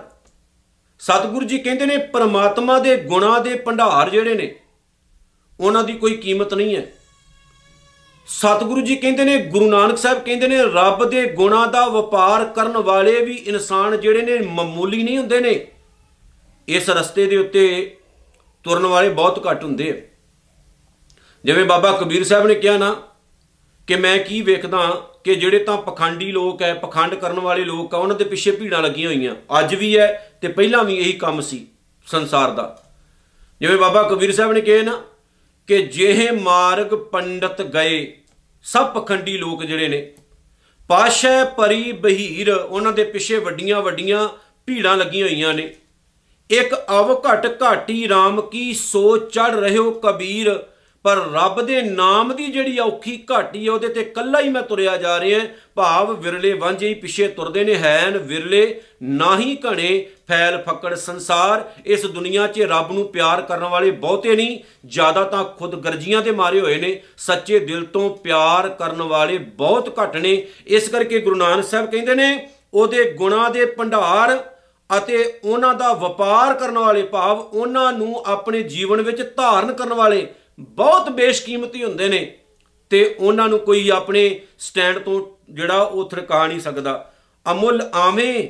ਸਤਿਗੁਰੂ 0.99 1.45
ਜੀ 1.45 1.57
ਕਹਿੰਦੇ 1.57 1.85
ਨੇ, 1.85 1.97
ਪ੍ਰਮਾਤਮਾ 1.97 2.79
ਦੇ 2.79 2.97
ਗੁਣਾਂ 2.97 3.41
ਦੇ 3.41 3.55
ਭੰਡਾਰ 3.55 4.09
ਜਿਹੜੇ 4.09 4.33
ਨੇ, 4.33 4.55
ਉਹਨਾਂ 5.59 5.83
ਦੀ 5.83 5.93
ਕੋਈ 5.93 6.17
ਕੀਮਤ 6.17 6.53
ਨਹੀਂ 6.53 6.75
ਹੈ। 6.75 6.93
ਸਤਿਗੁਰੂ 8.27 8.81
ਜੀ 8.81 8.95
ਕਹਿੰਦੇ 8.95 9.23
ਨੇ, 9.23 9.37
ਗੁਰੂ 9.37 9.69
ਨਾਨਕ 9.69 9.97
ਸਾਹਿਬ 9.97 10.19
ਕਹਿੰਦੇ 10.19 10.47
ਨੇ, 10.47 10.57
ਰੱਬ 10.63 11.09
ਦੇ 11.09 11.33
ਗੁਣਾਂ 11.33 11.67
ਦਾ 11.67 11.87
ਵਪਾਰ 11.87 12.45
ਕਰਨ 12.45 12.77
ਵਾਲੇ 12.77 13.25
ਵੀ 13.25 13.33
ਇਨਸਾਨ 13.33 13.99
ਜਿਹੜੇ 13.99 14.21
ਨੇ, 14.21 14.39
ਮਾਮੂਲੀ 14.39 15.03
ਨਹੀਂ 15.03 15.17
ਹੁੰਦੇ 15.17 15.39
ਨੇ। 15.39 15.67
ਇਸ 16.67 16.89
ਰਸਤੇ 16.89 17.25
ਦੇ 17.25 17.37
ਉੱਤੇ 17.37 17.97
ਤੁਰਨ 18.63 18.85
ਵਾਲੇ 18.85 19.09
ਬਹੁਤ 19.09 19.51
ਘੱਟ 19.51 19.63
ਹੁੰਦੇ 19.63 19.91
ਆ। 19.91 20.17
ਜਿਵੇਂ 21.45 21.65
ਬਾਬਾ 21.65 21.91
ਕਬੀਰ 21.91 22.23
ਸਾਹਿਬ 22.23 22.47
ਨੇ 22.47 22.55
ਕਿਹਾ 22.55 22.77
ਨਾ 22.77 23.03
ਕਿ 23.87 23.95
ਮੈਂ 23.95 24.19
ਕੀ 24.19 24.41
ਵੇਖਦਾ 24.41 25.07
ਕਿ 25.23 25.35
ਜਿਹੜੇ 25.35 25.59
ਤਾਂ 25.59 25.77
ਪਖੰਡੀ 25.77 26.31
ਲੋਕ 26.31 26.61
ਐ, 26.61 26.73
ਪਖੰਡ 26.73 27.15
ਕਰਨ 27.15 27.39
ਵਾਲੇ 27.39 27.65
ਲੋਕ 27.65 27.95
ਆ, 27.95 27.97
ਉਹਨਾਂ 27.97 28.15
ਦੇ 28.15 28.23
ਪਿੱਛੇ 28.23 28.51
ਭੀੜਾਂ 28.51 28.83
ਲੱਗੀਆਂ 28.83 29.07
ਹੋਈਆਂ। 29.09 29.59
ਅੱਜ 29.59 29.75
ਵੀ 29.75 29.95
ਐ 29.95 30.07
ਤੇ 30.41 30.47
ਪਹਿਲਾਂ 30.47 30.83
ਵੀ 30.83 30.95
ਇਹੀ 30.95 31.11
ਕੰਮ 31.11 31.41
ਸੀ 31.41 31.67
ਸੰਸਾਰ 32.05 32.51
ਦਾ। 32.51 32.83
ਜਿਵੇਂ 33.59 33.77
ਬਾਬਾ 33.77 34.03
ਕਬੀਰ 34.03 34.31
ਸਾਹਿਬ 34.31 34.51
ਨੇ 34.51 34.61
ਕਿਹਾ 34.61 34.83
ਨਾ 34.83 35.01
ਕਿ 35.69 35.81
ਜਿਹੇ 35.83 36.29
ਮਾਰਗ 36.31 36.93
ਪੰਡਤ 37.11 37.61
ਗਏ, 37.61 38.05
ਸਭ 38.65 38.93
ਪਖੰਡੀ 38.93 39.37
ਲੋਕ 39.37 39.63
ਜਿਹੜੇ 39.63 39.87
ਨੇ, 39.87 40.11
ਪਾਸ਼ਾ 40.89 41.43
ਪਰੀ 41.57 41.91
ਬਹੀਰ, 41.91 42.49
ਉਹਨਾਂ 42.49 42.91
ਦੇ 42.91 43.03
ਪਿੱਛੇ 43.03 43.37
ਵੱਡੀਆਂ 43.37 43.81
ਵੱਡੀਆਂ 43.81 44.27
ਭੀੜਾਂ 44.67 44.95
ਲੱਗੀਆਂ 44.97 45.27
ਹੋਈਆਂ 45.27 45.53
ਨੇ। 45.53 45.69
ਇੱਕ 46.49 46.73
ਅਵ 46.91 47.13
ਘਟ 47.23 47.45
ਘਾਟੀ 47.61 48.07
RAM 48.07 48.41
ਕੀ 48.41 48.73
ਸੋ 48.73 49.17
ਚੜ 49.17 49.49
ਰਹਿਓ 49.55 49.91
ਕਬੀਰ 50.03 50.51
ਪਰ 51.05 51.17
ਰੱਬ 51.33 51.61
ਦੇ 51.61 51.81
ਨਾਮ 51.81 52.33
ਦੀ 52.35 52.45
ਜਿਹੜੀ 52.45 52.79
ਔਖੀ 52.79 53.19
ਘਾਟੀ 53.31 53.65
ਹੈ, 53.65 53.71
ਉਹਦੇ 53.71 53.87
ਤੇ 53.87 54.03
ਕੱਲਾ 54.05 54.39
ਹੀ 54.41 54.49
ਮੈਂ 54.49 54.61
ਤੁਰਿਆ 54.61 54.95
ਜਾ 54.97 55.19
ਰਿਹਾ 55.19 55.39
ਭਾਵ 55.75 56.13
ਵਿਰਲੇ 56.13 56.53
ਵਾਂਝੇ 56.53 56.87
ਹੀ 56.87 56.93
ਪਿੱਛੇ 56.93 57.27
ਤੁਰਦੇ 57.27 57.63
ਨੇ, 57.63 57.75
ਹੈਨ 57.75 58.17
ਵਿਰਲੇ 58.17 58.81
ਨਾਹੀ 59.03 59.55
ਘਣੇ 59.65 60.05
ਫੈਲ 60.27 60.57
ਫੱਕੜ 60.63 60.93
ਸੰਸਾਰ। 60.95 61.63
ਇਸ 61.85 62.05
ਦੁਨੀਆ 62.05 62.47
'ਚ 62.47 62.61
ਰੱਬ 62.61 62.91
ਨੂੰ 62.91 63.05
ਪਿਆਰ 63.07 63.41
ਕਰਨ 63.41 63.63
ਵਾਲੇ 63.63 63.91
ਬਹੁਤੇ 63.93 64.35
ਨਹੀਂ, 64.35 64.59
ਜ਼ਿਆਦਾ 64.85 65.23
ਤਾਂ 65.23 65.43
ਖੁਦ 65.59 65.75
ਗਰਜੀਆਂ 65.75 66.21
ਦੇ 66.21 66.31
ਮਾਰੇ 66.31 66.59
ਹੋਏ 66.59 66.75
ਨੇ। 66.75 66.99
ਸੱਚੇ 67.17 67.59
ਦਿਲ 67.59 67.85
ਤੋਂ 67.85 68.09
ਪਿਆਰ 68.17 68.69
ਕਰਨ 68.69 69.01
ਵਾਲੇ 69.03 69.37
ਬਹੁਤ 69.37 69.93
ਘੱਟ 69.99 70.17
ਨੇ। 70.17 70.35
ਇਸ 70.67 70.89
ਕਰਕੇ 70.89 71.19
ਗੁਰੂ 71.19 71.35
ਨਾਨਕ 71.35 71.65
ਸਾਹਿਬ 71.65 71.89
ਕਹਿੰਦੇ 71.91 72.15
ਨੇ, 72.15 72.47
ਉਹਦੇ 72.73 73.11
ਗੁਣਾਂ 73.13 73.49
ਦੇ 73.49 73.65
ਭੰਡਾਰ 73.67 74.39
ਅਤੇ 74.89 75.23
ਉਹਨਾਂ 75.43 75.73
ਦਾ 75.73 75.91
ਵਪਾਰ 75.93 76.53
ਕਰਨ 76.53 76.77
ਵਾਲੇ 76.77 77.01
ਭਾਵ 77.03 77.39
ਉਹਨਾਂ 77.39 77.91
ਨੂੰ 77.93 78.23
ਆਪਣੇ 78.25 78.61
ਜੀਵਨ 78.65 79.01
ਵਿੱਚ 79.01 79.21
ਧਾਰਨ 79.37 79.73
ਕਰਨ 79.73 79.93
ਵਾਲੇ 79.93 80.27
ਬਹੁਤ 80.59 81.09
ਬੇਸ਼ਕੀਮਤੀ 81.09 81.83
ਹੁੰਦੇ 81.83 82.07
ਨੇ 82.07 82.37
ਤੇ 82.89 83.15
ਉਹਨਾਂ 83.19 83.49
ਨੂੰ 83.49 83.59
ਕੋਈ 83.59 83.89
ਆਪਣੇ 83.89 84.41
ਸਟੈਂਡ 84.59 84.99
ਤੋਂ 84.99 85.35
ਜਿਹੜਾ 85.53 85.81
ਉਹ 85.81 86.09
ਥਰਕਾ 86.09 86.47
ਨਹੀਂ 86.47 86.59
ਸਕਦਾ। 86.59 87.13
ਅਮੁੱਲ 87.51 87.89
ਆਵੇਂ, 87.93 88.49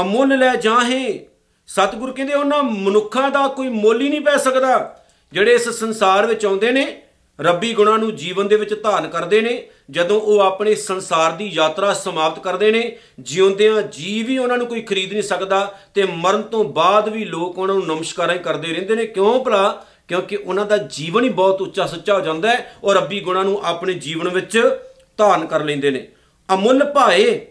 ਅਮੁੱਲ 0.00 0.38
ਲੈ 0.38 0.56
ਜਾਹੇ। 0.56 1.26
ਸਤਿਗੁਰ 1.66 2.12
ਕਹਿੰਦੇ 2.12 2.34
ਉਹਨਾਂ 2.34 2.62
ਮਨੁੱਖਾਂ 2.62 3.30
ਦਾ 3.30 3.48
ਕੋਈ 3.48 3.68
ਮੁੱਲ 3.68 4.00
ਹੀ 4.00 4.08
ਨਹੀਂ 4.08 4.20
ਪੈ 4.20 4.36
ਸਕਦਾ। 4.36 5.04
ਜਿਹੜੇ 5.32 5.54
ਇਸ 5.54 5.68
ਸੰਸਾਰ 5.68 6.26
ਵਿੱਚ 6.26 6.46
ਆਉਂਦੇ 6.46 6.72
ਨੇ, 6.72 7.02
ਰੱਬੀ 7.40 7.72
ਗੁਣਾਂ 7.72 7.98
ਨੂੰ 7.98 8.16
ਜੀਵਨ 8.16 8.48
ਦੇ 8.48 8.56
ਵਿੱਚ 8.56 8.82
ਧਾਰਨ 8.82 9.08
ਕਰਦੇ 9.08 9.40
ਨੇ, 9.40 9.68
ਜਦੋਂ 9.90 10.20
ਉਹ 10.20 10.40
ਆਪਣੇ 10.40 10.74
ਸੰਸਾਰ 10.74 11.32
ਦੀ 11.32 11.46
ਯਾਤਰਾ 11.46 11.92
ਸਮਾਪਤ 11.92 12.42
ਕਰਦੇ 12.42 12.70
ਨੇ, 12.70 12.96
ਜਿਉਂਦਿਆਂ 13.20 13.82
ਜੀ 13.82 14.22
ਵੀ 14.22 14.38
ਉਹਨਾਂ 14.38 14.58
ਨੂੰ 14.58 14.66
ਕੋਈ 14.66 14.82
ਖਰੀਦ 14.82 15.12
ਨਹੀਂ 15.12 15.22
ਸਕਦਾ 15.22 15.78
ਤੇ 15.94 16.04
ਮਰਨ 16.04 16.42
ਤੋਂ 16.42 16.64
ਬਾਅਦ 16.64 17.08
ਵੀ 17.08 17.24
ਲੋਕ 17.24 17.58
ਉਹਨਾਂ 17.58 17.74
ਨੂੰ 17.74 17.86
ਨਮਸਕਾਰਾਂ 17.86 18.36
ਕਰਦੇ 18.36 18.68
ਰਹਿੰਦੇ 18.68 18.94
ਨੇ। 18.94 19.06
ਕਿਉਂ 19.06 19.44
ਭਲਾ? 19.44 19.86
ਕਿਉਂਕਿ 20.08 20.36
ਉਹਨਾਂ 20.36 20.64
ਦਾ 20.64 20.76
ਜੀਵਨ 20.76 21.24
ਹੀ 21.24 21.28
ਬਹੁਤ 21.28 21.62
ਉੱਚਾ 21.62 21.86
ਸੱਚਾ 21.86 22.14
ਹੋ 22.14 22.20
ਜਾਂਦਾ 22.20 22.50
ਹੈ 22.50 22.74
ਔਰ 22.84 22.96
ਰੱਬੀ 22.96 23.20
ਗੁਣਾਂ 23.20 23.44
ਨੂੰ 23.44 23.60
ਆਪਣੇ 23.64 23.94
ਜੀਵਨ 23.94 24.28
ਵਿੱਚ 24.28 24.78
ਧਾਰਨ 25.16 25.46
ਕਰ 25.46 25.64
ਲੈਂਦੇ 25.64 25.90
ਨੇ। 25.90 26.08
ਅਮੁੱਲ 26.54 26.84
ਭਾਏ, 26.84 27.46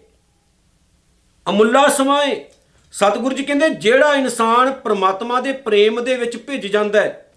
ਅਮੁੱਲਾ 1.50 1.88
ਸਮਾਏ। 1.88 2.46
ਸਤਿਗੁਰੂ 2.92 3.36
ਜੀ 3.36 3.44
ਕਹਿੰਦੇ, 3.44 3.70
ਜਿਹੜਾ 3.70 4.16
ਇਨਸਾਨ 4.16 4.72
ਪ੍ਰਮਾਤਮਾ 4.74 5.42
ਦੇ 5.42 5.52
ਪ੍ਰੇਮ 5.52 6.04
ਦੇ 6.04 6.16
ਵਿੱਚ 6.16 6.38
ਭਿੱਜ 6.38 6.68
ਜਾਂਦਾ 6.68 7.02
ਹੈ, 7.02 7.32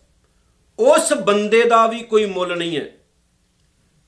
ਉਸ 0.79 1.13
ਬੰਦੇ 1.13 1.65
ਦਾ 1.65 1.87
ਵੀ 1.87 2.03
ਕੋਈ 2.03 2.27
ਮੁੱਲ 2.27 2.57
ਨਹੀਂ 2.57 2.77
ਹੈ। 2.77 2.87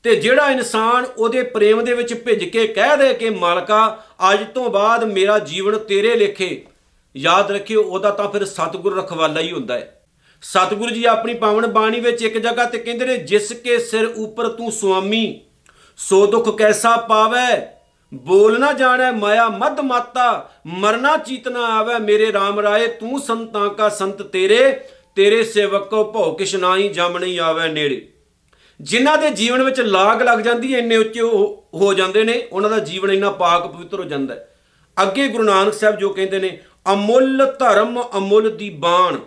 ਤੇ 0.03 0.17
ਜਿਹੜਾ 0.17 0.51
ਇਨਸਾਨ 0.51 1.07
ਉਹਦੇ 1.19 1.43
ਪ੍ਰੇਮ 1.43 1.85
ਦੇ 1.85 1.95
ਵਿੱਚ 1.95 2.15
ਭਿੱਜ 2.15 2.45
ਕੇ 2.45 2.67
ਕਹਿ 2.67 2.97
ਦੇ 2.97 3.15
ਕਿ, 3.15 3.31
ਮਾਲਕਾ, 3.31 4.05
ਅੱਜ 4.33 4.47
ਤੋਂ 4.55 4.71
ਬਾਅਦ 4.71 5.05
ਮੇਰਾ 5.05 5.39
ਜੀਵਨ 5.39 5.79
ਤੇਰੇ 5.79 6.17
ਲੇਖੇ। 6.17 6.65
ਯਾਦ 7.17 7.51
ਰੱਖਿਓ, 7.51 7.83
ਉਹਦਾ 7.83 8.11
ਤਾਂ 8.11 8.29
ਫਿਰ 8.29 8.45
ਸਤਿਗੁਰ 8.45 8.97
ਰਖਵਾਲਾ 8.97 9.41
ਹੀ 9.41 9.53
ਹੁੰਦਾ 9.53 9.75
ਹੈ। 9.75 10.00
ਸਤਿਗੁਰੂ 10.43 10.91
ਜੀ 10.91 11.05
ਆਪਣੀ 11.05 11.35
ਪਾਵਨ 11.35 11.67
ਬਾਣੀ 11.67 12.01
ਵਿੱਚ 12.01 12.23
ਇੱਕ 12.23 12.39
ਜਗ੍ਹਾ 12.39 12.65
ਤੇ 12.65 12.79
ਕਹਿੰਦੇ 12.79 13.07
ਨੇ, 13.07 13.17
ਜਿਸ 13.17 13.53
ਕੇ 13.53 13.79
ਸਿਰ 13.79 14.07
ਉੱਪਰ 14.07 14.49
ਤੂੰ 14.49 14.73
ਸੁਆਮੀ, 14.73 15.41
ਸੋ 15.97 16.27
ਦੁੱਖ 16.27 16.49
ਕੈਸਾ 16.59 16.97
ਪਾਵੇ? 16.97 17.67
ਬੋਲ 18.15 18.59
ਨਾ 18.61 18.73
ਜਾਣੈ, 18.73 19.11
ਮਾਇਆ 19.11 19.49
ਮਦ 19.49 19.81
ਮਾਤਾ, 19.81 20.51
ਮਰਨਾ 20.67 21.17
ਚੀਤਨਾ 21.17 21.65
ਆਵੇ। 21.79 21.99
ਮੇਰੇ 21.99 22.31
RAM 22.31 22.61
ਰਾਏ, 22.61 22.87
ਤੂੰ 22.87 23.21
ਸੰਤਾਂ 23.21 23.69
ਕਾ 23.69 23.89
ਸੰਤ 23.89 24.23
ਤੇਰੇ 24.23 24.81
ਤੇਰੇ 25.17 25.43
ਸੇਵਕ 25.45 25.89
ਕੋ 25.91 26.05
ਭਉ 26.05 26.35
ਕਿਛ 26.35 26.55
ਨਾਹੀ 26.57 26.89
ਜਮ 26.89 27.19
ਨਹੀਂ 27.19 27.41
ਆਵੇ 27.41 27.69
ਨੇੜੇ। 27.69 28.13
ਜਿਨ੍ਹਾਂ 28.81 29.19
ਦੇ 29.19 29.31
ਜੀਵਨ 29.31 29.63
ਵਿੱਚ 29.63 29.81
ਲਾਗ 29.81 30.23
ਲੱਗ 30.23 30.39
ਜਾਂਦੀ 30.39 30.75
ਹੈ, 30.75 30.79
ਇੰਨੇ 30.79 30.97
ਉੱਚੇ 30.97 31.21
ਹੋ 31.75 31.95
ਜਾਂਦੇ 31.95 32.25
ਨੇ, 32.25 32.43
ਉਹਨਾਂ 32.53 32.71
ਦਾ 32.71 32.79
ਜੀਵਨ 32.79 33.11
ਇੰਨਾ 33.11 33.31
ਪਾਕ 33.31 33.67
ਪਵਿੱਤਰ 33.67 34.01
ਹੋ 34.01 34.05
ਜਾਂਦਾ 34.05 34.35
ਹੈ। 34.35 34.55
ਅੱਗੇ 35.03 35.29
ਗੁਰੂ 35.29 35.45
ਨਾਨਕ 35.45 35.73
ਸਾਹਿਬ 35.73 35.99
ਜੋ 35.99 36.09
ਕਹਿੰਦੇ 36.09 36.39
ਨੇ, 36.39 36.59
ਅਮੁੱਲ 36.93 37.53
ਧਰਮ 37.59 38.03
ਅਮੁੱਲ 38.17 38.51
ਦੀ 38.57 38.71
ਬਾਣ। 38.71 39.19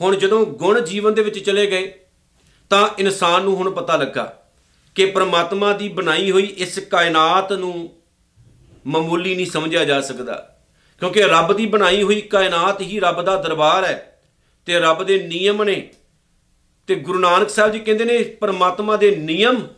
ਹੁਣ 0.00 0.16
ਜਦੋਂ 0.16 0.46
ਗੁਣ 0.46 0.80
ਜੀਵਨ 0.80 1.14
ਦੇ 1.14 1.22
ਵਿੱਚ 1.22 1.38
ਚਲੇ 1.38 1.66
ਗਏ, 1.66 1.94
ਤਾਂ 2.70 2.88
ਇਨਸਾਨ 2.98 3.42
ਨੂੰ 3.42 3.56
ਹੁਣ 3.56 3.70
ਪਤਾ 3.70 3.96
ਲੱਗਾ 3.96 4.42
ਕਿ 4.94 5.06
ਪ੍ਰਮਾਤਮਾ 5.06 5.72
ਦੀ 5.72 5.88
ਬਣਾਈ 5.88 6.30
ਹੋਈ 6.30 6.42
ਇਸ 6.42 6.78
ਕਾਇਨਾਤ 6.78 7.52
ਨੂੰ 7.52 7.90
ਮਾਮੂਲੀ 8.86 9.34
ਨਹੀਂ 9.34 9.46
ਸਮਝਿਆ 9.46 9.84
ਜਾ 9.84 10.00
ਸਕਦਾ। 10.00 10.58
ਕਿਉਂਕਿ 11.00 11.22
ਰੱਬ 11.22 11.52
ਦੀ 11.52 11.66
ਬਣਾਈ 11.66 12.02
ਹੋਈ 12.02 12.20
ਕਾਇਨਾਤ 12.20 12.80
ਹੀ 12.80 13.00
ਰੱਬ 13.00 13.22
ਦਾ 13.22 13.36
ਦਰਬਾਰ 13.36 13.84
ਹੈ 13.84 14.20
ਤੇ 14.66 14.80
ਰੱਬ 14.80 15.04
ਦੇ 15.04 15.22
ਨਿਯਮ 15.22 15.64
ਨੇ 15.64 15.90
ਤੇ 16.86 16.94
ਗੁਰੂ 16.94 17.18
ਨਾਨਕ 17.18 17.50
ਸਾਹਿਬ 17.50 17.72
ਜੀ 17.72 17.78
ਕਹਿੰਦੇ 17.78 18.04
ਨੇ 18.04 18.22
ਪਰਮਾਤਮਾ 18.22 18.96
ਦੇ 18.96 19.16
ਨਿਯਮ 19.16 19.68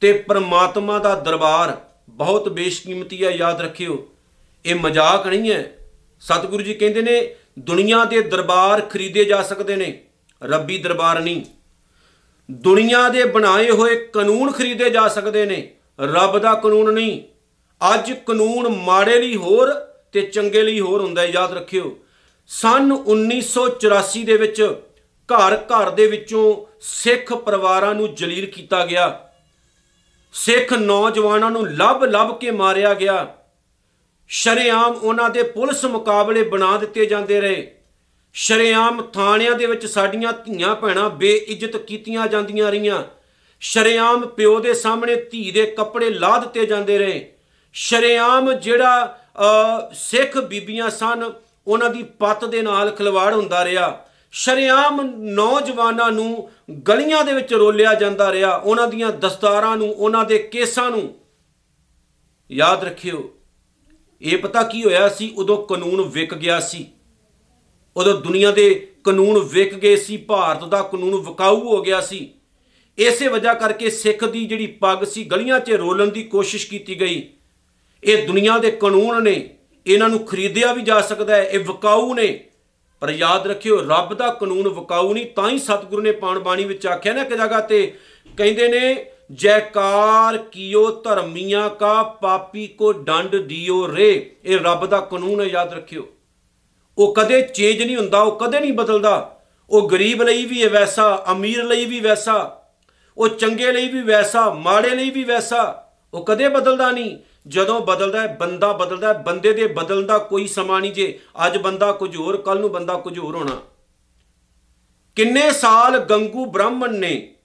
ਤੇ 0.00 0.12
ਪਰਮਾਤਮਾ 0.12 0.98
ਦਾ 0.98 1.14
ਦਰਬਾਰ 1.14 1.80
ਬਹੁਤ 2.08 2.48
ਬੇਸ਼ਕੀਮਤੀ 2.48 3.24
ਹੈ, 3.24 3.30
ਯਾਦ 3.30 3.60
ਰੱਖਿਓ। 3.60 4.08
ਇਹ 4.66 4.74
ਮਜ਼ਾਕ 4.74 5.26
ਨਹੀਂ 5.26 5.52
ਹੈ। 5.52 5.76
ਸਤਿਗੁਰੂ 6.20 6.62
ਜੀ 6.62 6.74
ਕਹਿੰਦੇ 6.74 7.02
ਨੇ 7.02 7.36
ਦੁਨੀਆ 7.58 8.04
ਦੇ 8.04 8.20
ਦਰਬਾਰ 8.20 8.80
ਖਰੀਦੇ 8.80 9.24
ਜਾ 9.24 9.42
ਸਕਦੇ 9.42 9.76
ਨੇ, 9.76 10.04
ਰੱਬੀ 10.42 10.78
ਦਰਬਾਰ 10.78 11.20
ਨਹੀਂ। 11.20 11.44
ਦੁਨੀਆ 12.50 13.08
ਦੇ 13.08 13.24
ਬਣਾਏ 13.24 13.70
ਹੋਏ 13.70 14.06
ਕਾਨੂੰਨ 14.06 14.52
ਖਰੀਦੇ 14.52 14.90
ਜਾ 14.90 15.08
ਸਕਦੇ 15.08 15.46
ਨੇ, 15.46 15.74
ਰੱਬ 16.00 16.38
ਦਾ 16.38 16.54
ਕਾਨੂੰਨ 16.54 16.94
ਨਹੀਂ। 16.94 17.22
ਅੱਜ 17.94 18.12
ਕਾਨੂੰਨ 18.12 18.68
ਮਾੜੇ 18.68 19.18
ਲਈ 19.18 19.36
ਹੋਰ 19.36 19.74
ਤੇ 20.12 20.20
ਚੰਗੇ 20.20 20.62
ਲਈ 20.62 20.80
ਹੋਰ 20.80 21.00
ਹੁੰਦਾ 21.00 21.22
ਹੈ, 21.22 21.26
ਯਾਦ 21.26 21.52
ਰੱਖਿਓ। 21.52 21.98
ਸਨ 22.46 22.92
1984 22.92 24.24
ਦੇ 24.24 24.36
ਵਿੱਚ 24.36 24.76
ਘਰ 25.28 25.56
ਘਰ 25.56 25.90
ਦੇ 25.90 26.06
ਵਿੱਚੋਂ 26.06 26.76
ਸਿੱਖ 26.80 27.34
ਪਰਿਵਾਰਾਂ 27.34 27.94
ਨੂੰ 27.94 28.14
ਜਲੀਲ 28.14 28.46
ਕੀਤਾ 28.46 28.86
ਗਿਆ। 28.86 29.28
ਸਿੱਖ 30.32 30.72
ਨੌਜਵਾਨਾਂ 30.72 31.50
ਨੂੰ 31.50 31.72
ਲੱਭ 31.72 32.04
ਲੱਭ 32.04 32.38
ਕੇ 32.38 32.50
ਮਾਰਿਆ 32.50 32.94
ਗਿਆ। 32.94 33.35
ਸ਼ਰੇਆਮ 34.28 34.92
ਉਹਨਾਂ 34.92 35.30
ਦੇ 35.30 35.42
ਪੁਲਿਸ 35.42 35.84
ਮੁਕਾਬਲੇ 35.84 36.42
ਬਣਾ 36.42 36.76
ਦਿੱਤੇ 36.76 37.06
ਜਾਂਦੇ 37.06 37.40
ਰਹੇ। 37.40 37.74
ਸ਼ਰੇਆਮ 38.34 39.02
ਥਾਣਿਆਂ 39.02 39.52
ਦੇ 39.52 39.66
ਵਿੱਚ 39.66 39.86
ਸਾਡੀਆਂ 39.86 40.32
ਧੀਆਂ 40.32 40.74
ਭੈਣਾਂ 40.74 41.10
ਬੇਇੱਜ਼ਤ 41.10 41.76
ਕੀਤੀਆਂ 41.76 42.26
ਜਾਂਦੀਆਂ 42.26 42.70
ਰਹੀਆਂ। 42.70 43.02
ਸ਼ਰੇਆਮ 43.60 44.26
ਪਿਓ 44.26 44.60
ਦੇ 44.60 44.74
ਸਾਹਮਣੇ 44.74 45.16
ਧੀ 45.16 45.50
ਦੇ 45.50 45.66
ਕੱਪੜੇ 45.66 46.10
ਲਾ 46.10 46.38
ਦਿੱਤੇ 46.38 46.66
ਜਾਂਦੇ 46.66 46.98
ਰਹੇ। 46.98 47.32
ਸ਼ਰੇਆਮ 47.72 48.52
ਜਿਹੜਾ 48.52 49.18
ਅ, 49.40 49.94
ਸਿੱਖ 49.94 50.38
ਬੀਬੀਆਂ 50.38 50.90
ਸਨ 50.90 51.32
ਉਹਨਾਂ 51.66 51.90
ਦੀ 51.90 52.02
ਪੱਤ 52.02 52.44
ਦੇ 52.44 52.62
ਨਾਲ 52.62 52.90
ਖਿਲਵਾੜ 52.90 53.34
ਹੁੰਦਾ 53.34 53.64
ਰਿਹਾ। 53.64 54.04
ਸ਼ਰੇਆਮ 54.32 55.02
ਨੌਜਵਾਨਾਂ 55.16 56.12
ਨੂੰ 56.12 56.50
ਗਲੀਆਂ 56.88 57.24
ਦੇ 57.24 57.32
ਵਿੱਚ 57.32 57.54
ਰੋਲਿਆ 57.54 57.94
ਜਾਂਦਾ 57.94 58.32
ਰਿਹਾ। 58.32 58.56
ਉਹਨਾਂ 58.56 58.88
ਦੀਆਂ 58.88 59.10
ਦਸਤਾਰਾਂ 59.10 59.76
ਨੂੰ 59.76 59.92
ਉਹਨਾਂ 59.92 60.24
ਦੇ 60.24 60.38
ਕੇਸਾਂ 60.38 60.90
ਨੂੰ। 60.90 61.14
ਯਾਦ 62.50 62.84
ਰੱਖਿਓ 62.84 63.32
ਇਹ 64.22 64.38
ਪਤਾ 64.38 64.62
ਕੀ 64.62 64.84
ਹੋਇਆ 64.84 65.08
ਸੀ? 65.08 65.32
ਉਦੋਂ 65.36 65.66
ਕਾਨੂੰਨ 65.66 66.00
ਵਿਕ 66.00 66.34
ਗਿਆ 66.34 66.60
ਸੀ। 66.60 66.86
ਉਦੋਂ 67.96 68.14
ਦੁਨੀਆ 68.14 68.50
ਦੇ 68.50 68.92
ਕਾਨੂੰਨ 69.04 69.38
ਵਿਕ 69.38 69.74
ਗਏ 69.74 69.96
ਸੀ, 69.96 70.16
ਭਾਰਤ 70.16 70.64
ਦਾ 70.64 70.82
ਕਾਨੂੰਨ 70.82 71.14
ਵਿਕਾਊ 71.14 71.60
ਹੋ 71.60 71.82
ਗਿਆ 71.82 72.00
ਸੀ। 72.00 72.30
ਇਸੇ 72.98 73.28
ਵਜ੍ਹਾ 73.28 73.54
ਕਰਕੇ 73.54 73.90
ਸਿੱਖ 73.90 74.24
ਦੀ 74.24 74.46
ਜਿਹੜੀ 74.46 74.66
ਪੱਗ 74.66 75.04
ਸੀ, 75.04 75.24
ਗਲੀਆਂ 75.24 75.60
'ਚ 75.60 75.70
ਰੋਲਣ 75.70 76.06
ਦੀ 76.06 76.22
ਕੋਸ਼ਿਸ਼ 76.22 76.66
ਕੀਤੀ 76.66 77.00
ਗਈ। 77.00 77.28
ਇਹ 78.04 78.26
ਦੁਨੀਆ 78.26 78.58
ਦੇ 78.58 78.70
ਕਾਨੂੰਨ 78.70 79.22
ਨੇ 79.22 79.50
ਇਹਨਾਂ 79.86 80.08
ਨੂੰ 80.08 80.24
ਖਰੀਦਿਆ 80.24 80.72
ਵੀ 80.72 80.82
ਜਾ 80.82 81.00
ਸਕਦਾ 81.00 81.36
ਹੈ, 81.36 81.42
ਇਹ 81.42 81.58
ਵਿਕਾਊ 81.58 82.14
ਨੇ। 82.14 82.44
ਪਰ 83.00 83.10
ਯਾਦ 83.10 83.46
ਰੱਖਿਓ, 83.46 83.76
ਰੱਬ 83.88 84.14
ਦਾ 84.14 84.28
ਕਾਨੂੰਨ 84.28 84.68
ਵਿਕਾਊ 84.68 85.14
ਨਹੀਂ, 85.14 85.26
ਤਾਂ 85.26 85.50
ਹੀ 85.50 85.58
ਸਤਿਗੁਰੂ 85.58 86.02
ਨੇ 86.02 86.12
ਪਾਣ 86.12 86.38
ਬਾਣੀ 86.38 86.64
ਵਿੱਚ 86.64 86.86
ਆਖਿਆ 86.86 87.12
ਨਾ 87.12 87.22
ਇੱਕ 87.22 87.30
ਜਗ੍ਹਾ 87.30 87.60
ਤੇ, 87.60 87.94
ਕਹਿੰਦੇ 88.36 88.68
ਨੇ 88.68 89.10
ਜੈਕਾਰ 89.32 90.38
ਕੀਓ 90.38 90.90
ਧਰਮੀਆਂ 90.90 91.70
ਕਾ 91.70 92.02
ਪਾਪੀ 92.02 92.66
ਕੋ 92.66 92.92
ਡੰਡ 92.92 93.36
ਦਿਓ 93.36 93.96
ਰੇ। 93.96 94.36
ਇਹ 94.44 94.58
ਰੱਬ 94.60 94.86
ਦਾ 94.86 95.00
ਕਾਨੂੰਨ 95.00 95.40
ਹੈ, 95.40 95.46
ਯਾਦ 95.46 95.74
ਰੱਖਿਓ। 95.74 96.08
ਉਹ 96.98 97.14
ਕਦੇ 97.14 97.42
ਚੇਂਜ 97.42 97.82
ਨਹੀਂ 97.82 97.96
ਹੁੰਦਾ, 97.96 98.20
ਉਹ 98.20 98.38
ਕਦੇ 98.38 98.60
ਨਹੀਂ 98.60 98.72
ਬਦਲਦਾ। 98.72 99.40
ਉਹ 99.70 99.90
ਗਰੀਬ 99.90 100.22
ਲਈ 100.22 100.44
ਵੀ 100.44 100.62
ਹੈ 100.62 100.68
ਵੈਸਾ, 100.68 101.24
ਅਮੀਰ 101.32 101.64
ਲਈ 101.64 101.84
ਵੀ 101.84 102.00
ਵੈਸਾ, 102.00 102.62
ਉਹ 103.18 103.28
ਚੰਗੇ 103.28 103.72
ਲਈ 103.72 103.88
ਵੀ 103.88 104.02
ਵੈਸਾ, 104.02 104.50
ਮਾੜੇ 104.50 104.90
ਲਈ 104.90 105.10
ਵੀ 105.10 105.24
ਵੈਸਾ, 105.24 105.88
ਉਹ 106.14 106.24
ਕਦੇ 106.24 106.48
ਬਦਲਦਾ 106.48 106.90
ਨਹੀਂ। 106.90 107.18
ਜਦੋਂ 107.48 107.80
ਬਦਲਦਾ 107.80 108.20
ਹੈ, 108.20 108.36
ਬੰਦਾ 108.40 108.72
ਬਦਲਦਾ 108.72 109.08
ਹੈ, 109.08 109.18
ਬੰਦੇ 109.18 109.52
ਦੇ 109.52 109.66
ਬਦਲਣ 109.66 110.06
ਦਾ 110.06 110.18
ਕੋਈ 110.18 110.46
ਸਮਾਂ 110.46 110.80
ਨਹੀਂ 110.80 110.92
ਜੇ 110.92 111.18
ਅੱਜ 111.46 111.56
ਬੰਦਾ 111.56 111.92
ਕੁਝ 111.92 112.16
ਹੋਰ 112.16 112.36
ਕੱਲ 112.36 112.60
ਨੂੰ 112.60 112.72
ਬੰਦਾ 112.72 112.94
ਕੁਝ 112.94 113.18
ਹੋਰ 113.18 113.36
ਹੋਣਾ। 113.36 113.60
ਕਿੰਨੇ 115.16 115.50
ਸਾਲ 115.50 115.98
ਗੰਗੂ 115.98 116.44
ਬ੍ਰਾਹਮਣ 116.44 116.94
ਨੇ 116.94 117.35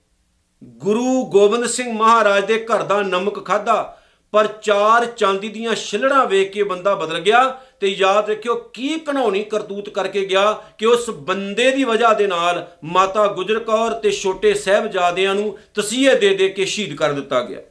ਗੁਰੂ 0.64 1.26
ਗੋਬਿੰਦ 1.26 1.66
ਸਿੰਘ 1.66 1.94
ਮਹਾਰਾਜ 1.94 2.46
ਦੇ 2.46 2.66
ਘਰ 2.66 2.84
ਦਾ 2.84 3.02
ਨਮਕ 3.02 3.46
ਖਾਦਾ 3.46 3.98
ਪਰ 4.32 4.48
ਚਾਰ 4.48 5.06
ਚਾਂਦੀ 5.06 5.50
ਦੀਆਂ 5.50 5.76
ਛਿਲੜਾਂ 5.76 6.26
ਵੇਖ 6.26 6.52
ਕੇ 6.52 6.64
ਬੰਦਾ 6.64 6.96
ਬਦਲ 6.96 7.20
ਗਿਆ 7.20 7.62
ਤੇ 7.80 7.88
ਯਾਦ 7.88 8.30
ਰੱਖਿਓ 8.30 8.56
ਕੀ 8.56 9.00
ਕਹਾਣੀ 9.00 9.44
ਕਰਤੂਤ 9.44 9.90
ਕਰਕੇ 9.90 10.26
ਗਿਆ 10.26 10.52
ਕਿ 10.78 10.86
ਉਸ 10.86 11.10
ਬੰਦੇ 11.10 11.72
ਦੀ 11.72 11.84
ਵਜ੍ਹਾ 11.84 12.14
ਦੇ 12.14 12.28
ਨਾਲ 12.28 12.68
ਮਾਤਾ 12.84 13.28
ਗੁਜਰ 13.28 13.60
ਕੌਰ 13.60 13.92
ਤੇ 13.92 14.12
ਛੋਟੇ 14.12 14.54
ਸਹਿਬਜ਼ਾਦਿਆਂ 14.54 15.36
ਨੂੰ 15.36 15.58
ਤਸੀਹੇ 15.74 16.16
ਦੇ 16.16 16.36
ਦੇ 16.36 16.50
ਕੇ 16.50 16.66
ਸ਼ਹੀਦ 16.66 16.96
ਕਰ 16.96 17.12
ਦਿੱਤਾ 17.12 17.42
ਗਿਆ। 17.42 17.62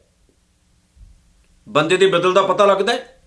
ਬੰਦੇ 1.69 1.97
ਦੇ 1.97 2.07
ਬਦਲ 2.07 2.33
ਦਾ 2.33 2.43
ਪਤਾ 2.43 2.67
ਲੱਗਦਾ 2.67 2.93
ਹੈ। 2.93 3.23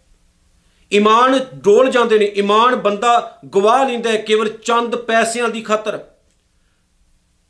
ਈਮਾਨ 0.94 1.46
ਡੋਲ 1.54 1.90
ਜਾਂਦੇ 1.90 2.20
ਨੇ 2.20 2.26
ਈਮਾਨ 2.26 2.76
ਬੰਦਾ 2.76 3.38
ਗਵਾ 3.56 3.84
ਲੈਂਦਾ 3.84 4.10
ਹੈ 4.10 4.18
ਕੇਵਲ 4.18 4.50
ਚੰਦ 4.50 4.96
ਪੈਸਿਆਂ 4.96 5.50
ਦੀ 5.50 5.62
ਖਾਤਰ। 5.62 6.00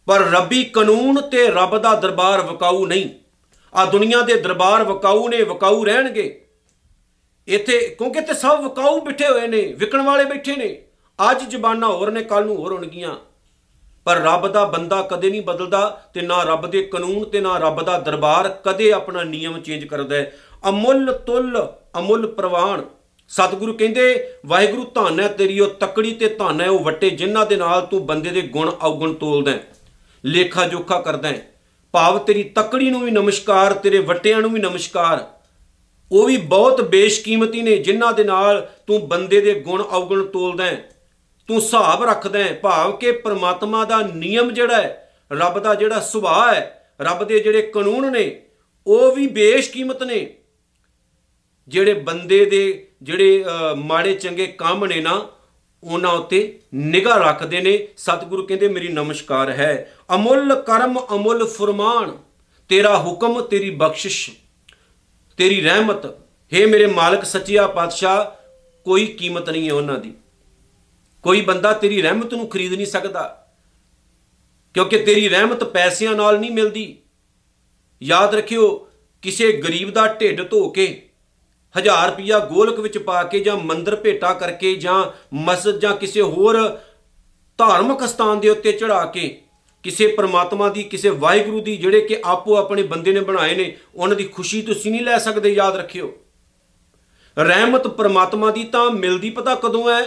ਪਰ 0.06 0.20
ਰੱਬੀ 0.20 0.64
ਕਾਨੂੰਨ 0.64 1.22
ਤੇ 1.22 1.48
ਰੱਬ 1.48 1.78
ਦਾ 1.78 1.96
ਦਰਬਾਰ 1.96 2.42
ਵਕਾਊ 2.42 2.86
ਨਹੀਂ। 2.86 3.10
ਆ 3.76 3.86
ਦੁਨੀਆ 3.86 4.22
ਦੇ 4.22 4.42
ਦਰਬਾਰ 4.42 4.84
ਵਕਾਊ 4.84 5.28
ਨੇ, 5.28 5.42
ਵਕਾਊ 5.42 5.84
ਰਹਿਣਗੇ। 5.86 6.46
ਇੱਥੇ, 7.48 7.96
ਕਿਉਂਕਿ 7.98 8.22
ਤੇ 8.22 8.34
ਸਭ 8.34 8.62
ਵਕਾਊ 8.64 9.00
ਬਿਠੇ 9.00 9.28
ਹੋਏ 9.28 9.48
ਨੇ, 9.48 9.62
ਵਿਕਣ 9.62 10.02
ਵਾਲੇ 10.02 10.26
ਬੈਠੇ 10.26 10.56
ਨੇ। 10.56 10.82
ਅੱਜ 11.32 11.50
ਜ਼ਬਾਨਾਂ 11.50 11.90
ਹੋਰ 11.90 12.12
ਨੇ 12.12 12.24
ਕੱਲ 12.24 12.46
ਨੂੰ 12.46 12.56
ਹੋਰ 12.56 12.74
ਹੋਣਗੀਆਂ। 12.74 13.16
ਪਰ 14.06 14.16
ਰੱਬ 14.16 14.48
ਦਾ 14.48 14.66
ਬੰਦਾ 14.66 15.02
ਕਦੇ 15.02 15.30
ਨਹੀਂ 15.30 15.42
ਬਦਲਦਾ 15.42 16.04
ਤੇ 16.14 16.22
ਨਾ 16.22 16.44
ਰੱਬ 16.44 16.68
ਦੇ 16.68 16.84
ਕਾਨੂੰਨ 16.84 17.24
ਤੇ 17.24 17.40
ਨਾ 17.40 17.58
ਰੱਬ 17.58 17.84
ਦਾ 17.84 18.00
ਦਰਬਾਰ 18.00 18.50
ਕਦੇ 18.50 18.92
ਆਪਣਾ 18.92 19.24
ਨਿਯਮ 19.24 19.62
ਚੇਂਜ 19.62 19.86
ਕਰਦਾ 19.86 20.16
ਹੈ। 20.16 20.36
ਅਮੁੱਲ 20.70 21.14
ਤੁੱਲ, 21.14 21.74
ਅਮੁੱਲ 22.00 22.28
ਪ੍ਰਵਾਨ 22.28 22.86
ਸਤਿਗੁਰੂ 23.28 23.74
ਕਹਿੰਦੇ, 23.74 24.34
ਵਾਹਿਗੁਰੂ 24.46 24.86
ਧੰਨ 24.86 25.20
ਹੈ 25.20 25.28
ਤੇਰੀ, 25.28 25.60
ਉਹ 25.60 25.68
ਤਕੜੀ 25.68 26.12
ਤੇ 26.12 26.30
ਧੰਨ 26.30 26.62
ਹੈ, 26.62 26.70
ਉਹ 26.70 26.80
ਵੱਟੇ 26.80 27.10
ਜਿਨ੍ਹਾਂ 27.10 27.46
ਦੇ 27.46 27.56
ਨਾਲ 27.56 27.82
ਤੂੰ 27.82 28.06
ਬੰਦੇ 28.06 28.30
ਦੇ 28.30 28.42
ਗੁਣ 28.42 28.70
ਔਗਣ 28.70 29.14
ਤੋਲਦਾ 29.14 29.52
ਹੈ। 29.52 29.73
ਲੇਖਾ 30.26 30.68
ਜੋਖਾ 30.68 31.02
ਕਰਦਾ 31.02 31.30
ਹੈ। 31.30 31.48
ਭਾਵ 31.92 32.20
ਤੇਰੀ 32.20 32.44
ਤਕੜੀ 32.44 32.90
ਨੂੰ 32.90 33.02
ਵੀ 33.02 33.12
ਨਮਸਕਾਰ 33.12 33.74
ਤੇਰੇ 33.74 34.00
ਵੱਟਿਆਂ 34.00 34.42
ਨੂੰ 34.42 34.54
ਵੀ 34.54 34.60
ਨਮਸਕਾਰ। 34.60 35.28
ਉਹ 36.12 36.26
ਵੀ 36.26 36.38
ਬਹੁਤ 36.38 36.82
ਬੇਸ਼ਕੀਮਤੀ 36.82 37.62
ਨੇ 37.62 37.78
ਜਿਨ੍ਹਾਂ 37.78 38.14
ਦੇ 38.14 38.24
ਨਾਲ 38.24 38.70
ਤੂੰ 38.88 39.08
ਬੰਦੇ 39.08 39.42
ਦੇ 39.42 39.54
ਗੁਣ 39.54 39.82
ਔਗਣ 39.82 40.26
ਤੋਲਦਾ 40.26 40.66
ਹੈ। 40.66 40.90
ਤੂੰ 41.48 41.58
ਹਿਸਾਬ 41.58 42.04
ਰੱਖਦਾ 42.04 42.40
ਹੈ 42.40 42.60
ਭਾਵ 42.62 42.98
ਕਿ 42.98 43.12
ਪ੍ਰਮਾਤਮਾ 43.12 43.86
ਦਾ 43.86 44.02
ਨਿਯਮ 44.02 44.52
ਜਿਹੜਾ 44.52 44.82
ਹੈ 44.82 45.12
ਰੱਬ 45.32 45.60
ਦਾ 45.60 45.76
ਜਿਹੜਾ 45.76 46.00
ਸੁਭਾਅ 46.00 46.54
ਹੈ 46.54 46.94
ਰੱਬ 47.02 47.24
ਦੇ 47.24 47.40
ਜਿਹੜੇ 47.40 47.62
ਕਾਨੂੰਨ 47.62 48.12
ਨੇ 48.12 48.42
ਉਹ 48.88 49.16
ਵੀ 49.16 49.28
ਬੇਸ਼ਕੀਮਤ 49.28 50.04
ਨੇ। 50.04 50.36
ਜਿਹੜੇ 51.68 51.94
ਬੰਦੇ 51.94 52.46
ਦੇ 52.46 52.88
ਜਿਹੜੇ 53.02 53.46
ਅ, 53.46 53.76
ਮਾੜੇ 53.76 54.14
ਚੰਗੇ 54.14 54.48
ਕੰਮ 54.48 54.86
ਨੇ 54.86 55.02
ਨਾ 55.02 55.28
ਉਹਨਾਂ 55.84 56.12
ਉੱਤੇ 56.12 56.60
ਨਿਗਾਹ 56.74 57.18
ਰੱਖਦੇ 57.20 57.62
ਨੇ। 57.62 57.88
ਸਤਿਗੁਰੂ 57.98 58.46
ਕਹਿੰਦੇ, 58.48 58.68
ਮੇਰੀ 58.68 58.88
ਨਮਸਕਾਰ 58.88 59.50
ਹੈ। 59.52 59.94
ਅਮੁੱਲ 60.16 60.56
ਕਰਮ, 60.62 61.00
ਅਮੁੱਲ 61.16 61.46
ਫਰਮਾਨ। 61.48 62.18
ਤੇਰਾ 62.70 62.98
ਹੁਕਮ, 62.98 63.42
ਤੇਰੀ 63.42 63.70
ਬਖਸ਼ਿਸ਼, 63.70 64.30
ਤੇਰੀ 65.38 65.62
ਰਹਿਮਤ। 65.62 66.06
हे 66.52 66.68
ਮੇਰੇ 66.70 66.86
ਮਾਲਕ, 66.88 67.24
ਸੱਚਿਆ 67.26 67.68
ਪਾਤਸ਼ਾਹ, 67.68 68.26
ਕੋਈ 68.86 69.06
ਕੀਮਤ 69.08 69.50
ਨਹੀਂ 69.50 69.68
ਹੈ 69.68 69.74
ਉਹਨਾਂ 69.74 69.98
ਦੀ। 69.98 70.14
ਕੋਈ 71.24 71.42
ਬੰਦਾ 71.42 71.74
ਤੇਰੀ 71.74 72.02
ਰਹਿਮਤ 72.02 72.34
ਨੂੰ 72.34 72.48
ਖਰੀਦ 72.48 72.74
ਨਹੀਂ 72.74 72.86
ਸਕਦਾ, 72.86 73.24
ਕਿਉਂਕਿ 74.76 74.98
ਤੇਰੀ 75.00 75.28
ਰਹਿਮਤ 75.30 75.64
ਪੈਸਿਆਂ 75.64 76.16
ਨਾਲ 76.16 76.40
ਨਹੀਂ 76.40 76.52
ਮਿਲਦੀ। 76.52 76.96
ਯਾਦ 78.02 78.36
ਰੱਖਿਓ, 78.36 78.68
ਕਿਸੇ 79.24 79.52
ਗਰੀਬ 79.54 79.92
ਦਾ 79.92 80.08
ਢਿੱਡ 80.14 80.42
ਧੋ 80.50 80.70
ਕੇ 80.70 80.86
ਹਜ਼ਾਰ 81.78 82.10
ਰੁਪਿਆ 82.10 82.40
ਗੋਲਕ 82.40 82.80
ਵਿੱਚ 82.80 82.98
ਪਾ 82.98 83.24
ਕੇ 83.24 83.40
ਜਾਂ 83.40 83.58
ਮੰਦਰ 83.58 83.96
ਭੇਟਾ 83.96 84.34
ਕਰਕੇ 84.34 84.76
ਜਾਂ 84.76 85.06
ਮਸਜਿਦ 85.34 85.80
ਜਾਂ 85.80 85.96
ਕਿਸੇ 85.96 86.22
ਹੋਰ 86.22 86.80
ਧਾਰਮਿਕ 87.58 88.08
ਸਥਾਨ 88.08 88.40
ਦੇ 88.40 88.50
ਉੱਤੇ 88.50 88.72
ਚੜਾ 88.72 89.06
ਕੇ 89.06 89.40
ਕਿਸੇ 89.84 90.08
ਪ੍ਰਮਾਤਮਾ 90.08 90.70
ਦੀ, 90.70 90.84
ਕਿਸੇ 90.84 91.10
ਵਾਹਿਗੁਰੂ 91.10 91.60
ਦੀ, 91.60 91.78
ਜਿਹੜੇ 91.78 92.02
ਕਿ 92.02 92.22
ਆਪੋ 92.26 92.56
ਆਪਣੇ 92.56 92.84
ਬੰਦੇ 92.84 93.12
ਨੇ 93.12 93.20
ਬਣਾਏ 93.20 93.56
ਨੇ, 93.56 93.78
ਉਹਨਾਂ 93.96 94.16
ਦੀ 94.16 94.24
ਖੁਸ਼ੀ 94.24 94.62
ਤੁਸੀਂ 94.62 94.92
ਨਹੀਂ 94.92 95.02
ਲੈ 95.02 95.18
ਸਕਦੇ, 95.18 95.50
ਯਾਦ 95.50 95.76
ਰੱਖਿਓ। 95.76 96.14
ਰਹਿਮਤ 97.40 97.88
ਪ੍ਰਮਾਤਮਾ 97.88 98.52
ਦੀ 98.52 98.64
ਤਾਂ 98.64 98.92
ਮਿਲਦੀ 98.92 99.30
ਪਤਾ 99.30 99.56
ਕਦੋਂ 99.56 99.92
ਹੈ? 99.92 100.06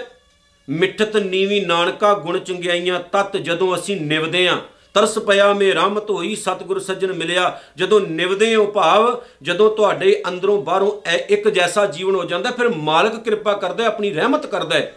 ਮਿੱਠਤ 0.69 1.17
ਨੀਵੀ 1.17 1.61
ਨਾਨਕਾ 1.61 2.15
ਗੁਣ 2.15 2.39
ਚੰਗਿਆਈਆਂ 2.39 3.01
ਤਤ 3.01 3.37
ਜਦੋਂ 3.37 3.77
ਅਸੀਂ 3.77 4.01
ਨਿਵਦੇ 4.01 4.49
ਆਂ 4.49 4.59
ਤਰਸ 4.97 5.19
ਪਿਆ 5.19 5.53
ਮੇ 5.53 5.73
ਰਹਿਮਤ 5.73 6.11
ਹੋਈ 6.11 6.37
ਸਤਿਗੁਰ 6.37 6.81
ਸੱਜਣ 6.81 7.13
ਮਿਲਿਆ। 7.13 7.61
ਜਦੋਂ 7.77 8.01
ਨਿਵਦੇ 8.01 8.55
ਹੋ 8.55 8.67
ਭਾਵ 8.67 9.23
ਜਦੋਂ 9.43 9.77
ਤੁਹਾਡੇ 9.77 10.23
ਅੰਦਰੋਂ 10.29 10.63
ਬਾਹਰੋਂ 10.63 11.09
ਐ- 11.09 11.27
ਇੱਕ 11.29 11.49
ਜੈਸਾ 11.49 11.87
ਜੀਵਨ 11.87 12.15
ਹੋ 12.15 12.25
ਜਾਂਦਾ 12.25 12.51
ਫਿਰ 12.51 12.69
ਮਾਲਕ 12.69 13.25
ਕਿਰਪਾ 13.25 13.53
ਕਰਦਾ 13.53 13.83
ਹੈ, 13.83 13.89
ਆਪਣੀ 13.89 14.11
ਰਹਿਮਤ 14.11 14.47
ਕਰਦਾ 14.47 14.77
ਹੈ। 14.77 14.97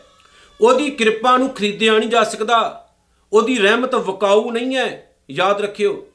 ਉਹਦੀ 0.62 0.90
ਕਿਰਪਾ 0.90 1.38
ਨੂੰ 1.38 1.50
ਖਰੀਦਿਆ 1.50 1.98
ਨਹੀਂ 1.98 2.10
ਜਾ 2.10 2.24
ਸਕਦਾ। 2.24 2.88
ਉਹਦੀ 3.34 3.58
ਰਹਿਮਤ 3.58 3.96
ਵਕਾਊ 3.96 4.52
ਨਹੀਂ 4.52 4.76
ਹੈ 4.76 5.16
ਯਾਦ 5.32 5.62
ਰੱਖਿਓ। 5.62 6.08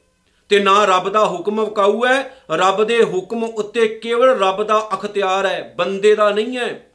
ਤੇ 0.49 0.59
ਨਾ 0.59 0.85
ਰੱਬ 0.85 1.09
ਦਾ 1.09 1.25
ਹੁਕਮ 1.25 1.65
ਵਕਾਊ 1.65 2.05
ਹੈ 2.05 2.37
ਰੱਬ 2.51 2.83
ਦੇ 2.83 3.03
ਹੁਕਮ 3.03 3.43
ਉੱਤੇ 3.43 3.87
ਕੇਵਲ 3.87 4.39
ਰੱਬ 4.39 4.63
ਦਾ 4.63 4.87
ਅਖਤਿਆਰ 4.93 5.45
ਹੈ 5.45 5.73
ਬੰਦੇ 5.77 6.15
ਦਾ 6.15 6.29
ਨਹੀਂ 6.29 6.57
ਹੈ। 6.57 6.87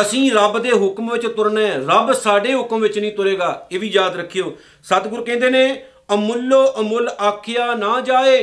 ਅਸੀਂ 0.00 0.32
ਰੱਬ 0.32 0.58
ਦੇ 0.58 0.72
ਹੁਕਮ 0.72 1.12
ਵਿੱਚ 1.12 1.26
ਤੁਰਨਾ 1.26 1.60
ਹੈ 1.60 1.76
ਰੱਬ 1.76 2.12
ਸਾਡੇ 2.12 2.54
ਹੁਕਮ 2.54 2.80
ਵਿੱਚ 2.80 2.98
ਨਹੀਂ 2.98 3.12
ਤੁਰੇਗਾ 3.12 3.66
ਇਹ 3.72 3.78
ਵੀ 3.78 3.88
ਯਾਦ 3.88 4.16
ਰੱਖਿਓ। 4.16 4.56
ਸਤਿਗੁਰ 4.84 5.24
ਕਹਿੰਦੇ 5.24 5.50
ਨੇ 5.50 5.84
ਅਮੁੱਲੋ 6.14 6.64
ਅਮੁੱਲ 6.80 7.08
ਆਖਿਆ 7.08 7.74
ਨਾ 7.74 8.00
ਜਾਏ। 8.00 8.42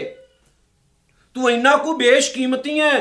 ਤੂੰ 1.36 1.50
ਇੰਨਾ 1.52 1.76
ਕੁ 1.78 1.94
ਬੇਸ਼ਕੀਮਤੀ 1.98 2.80
ਹੈ 2.80 3.00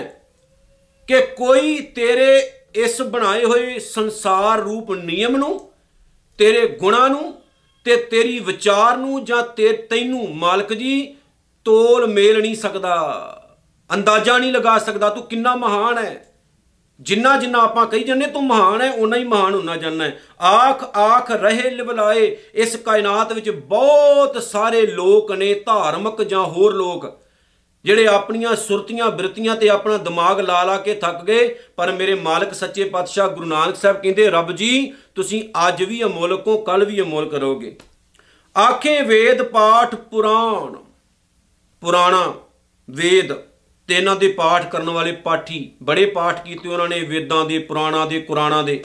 ਕਿ 1.09 1.21
ਕੋਈ 1.37 1.81
ਤੇਰੇ 1.81 2.53
ਇਸ 2.75 3.01
ਬਣਾਏ 3.03 3.45
ਹੋਏ 3.45 3.79
ਸੰਸਾਰ 3.79 4.61
ਰੂਪ 4.61 4.93
ਨਿਯਮ 4.93 5.37
ਨੂੰ, 5.37 5.71
ਤੇਰੇ 6.39 6.67
ਗੁਣਾਂ 6.69 7.09
ਨੂੰ 7.09 7.33
ਤੇ 7.87 7.97
ਤੇਰੀ 7.97 8.39
ਵਿਚਾਰ 8.39 8.97
ਨੂੰ 8.97 9.25
ਜਾਂ 9.25 9.43
ਤੇ 9.43 9.73
ਤੈਨੂੰ 9.91 10.37
ਮਾਲਕ 10.37 10.73
ਜੀ 10.73 11.17
ਤੋਲ 11.65 12.07
ਮੇਲ 12.07 12.41
ਨਹੀਂ 12.41 12.55
ਸਕਦਾ, 12.57 12.95
ਅੰਦਾਜ਼ਾ 13.95 14.39
ਨਹੀਂ 14.39 14.53
ਲਗਾ 14.53 14.79
ਸਕਦਾ 14.79 15.09
ਤੂੰ 15.09 15.23
ਕਿੰਨਾ 15.23 15.55
ਮਹਾਨ 15.57 15.99
ਹੈ। 15.99 16.32
ਜਿੰਨਾ 17.03 17.37
ਜਿੰਨਾ 17.37 17.59
ਆਪਾਂ 17.59 17.87
ਕਹੀ 17.87 18.05
ਜੰਨੇ 18.05 18.27
ਤੂੰ 18.27 18.45
ਮਹਾਨ 18.45 18.83
ਹੈ 18.83 18.91
ਉਨਾ 18.93 19.17
ਹੀ 19.17 19.25
ਮਹਾਨ 19.25 19.55
ਹੁੰਨਾ 19.55 19.77
ਜਾਣਾ 19.77 20.05
ਹੈ। 20.05 20.19
ਆਖ 20.43 20.85
ਆਖ, 20.99 21.31
ਰਹੇ, 21.33 21.71
ਲਿਵਲਾਏ, 21.71 22.37
ਇਸ 22.55 22.77
ਕਾਇਨਾਤ 22.77 23.33
ਵਿੱਚ 23.33 23.51
ਬਹੁਤ 23.51 24.43
ਸਾਰੇ 24.43 24.87
ਲੋਕ 24.87 25.33
ਨੇ, 25.33 25.53
ਧਾਰਮਿਕ 25.67 26.23
ਜਾਂ 26.23 26.45
ਹੋਰ 26.47 26.75
ਲੋਕ, 26.75 27.07
ਜਿਹੜੇ 27.85 28.07
ਆਪਣੀਆਂ 28.07 28.55
ਸੁਰਤੀਆਂ, 28.57 29.11
ਬਿਰਤੀਆਂ 29.11 29.57
ਤੇ 29.57 29.69
ਆਪਣਾ 29.69 29.97
ਦਿਮਾਗ 29.99 30.41
ਲਾ 30.41 30.63
ਲਾ 30.65 30.77
ਕੇ 30.77 30.95
ਥੱਕ 30.95 31.25
ਗਏ। 31.25 31.49
ਪਰ 31.77 31.93
ਮੇਰੇ 31.93 32.15
ਮਾਲਕ 32.15 32.53
ਸੱਚੇ 32.55 32.85
ਪਾਤਸ਼ਾਹ 32.85 33.29
ਗੁਰੂ 33.29 33.47
ਨਾਨਕ 33.47 33.77
ਸਾਹਿਬ 33.77 33.97
ਕਹਿੰਦੇ, 33.97 34.29
ਰੱਬ 34.31 34.53
ਜੀ, 34.53 34.93
ਤੁਸੀਂ 35.15 35.43
ਅੱਜ 35.69 35.83
ਵੀ 35.83 36.03
ਅਮੋਲਕ 36.03 36.47
ਹੋ 36.47 36.57
ਕੱਲ 36.59 36.85
ਵੀ 36.85 37.01
ਅਮੋਲ 37.01 37.29
ਕਰੋਗੇ 37.29 37.77
ਆਖੇ 38.57 39.01
ਵੇਦ 39.03 39.43
ਪਾਠ 39.43 39.95
ਪੁਰਾਣ, 39.95 40.75
ਪੁਰਾਣਾ 41.83 42.33
ਵੇਦ 42.89 43.33
ਤੇ 43.87 43.95
ਇਹਨਾਂ 43.95 44.17
ਦੇ 44.17 44.29
ਪਾਠ 44.29 44.71
ਕਰਨ 44.71 44.91
ਵਾਲੇ 44.91 45.13
ਪਾਠੀ 45.13 45.73
ਬੜੇ 45.83 46.07
ਪਾਠ 46.07 46.45
ਕੀਤੇ 46.45 46.69
ਉਹਨਾਂ 46.69 46.89
ਨੇ 46.89 47.01
ਵੇਦਾਂ 47.01 47.45
ਦੇ, 47.45 47.59
ਪੁਰਾਣਾਂ 47.59 48.07
ਦੇ, 48.07 48.21
ਕੁਰਾਨਾਂ 48.21 48.63
ਦੇ। 48.63 48.85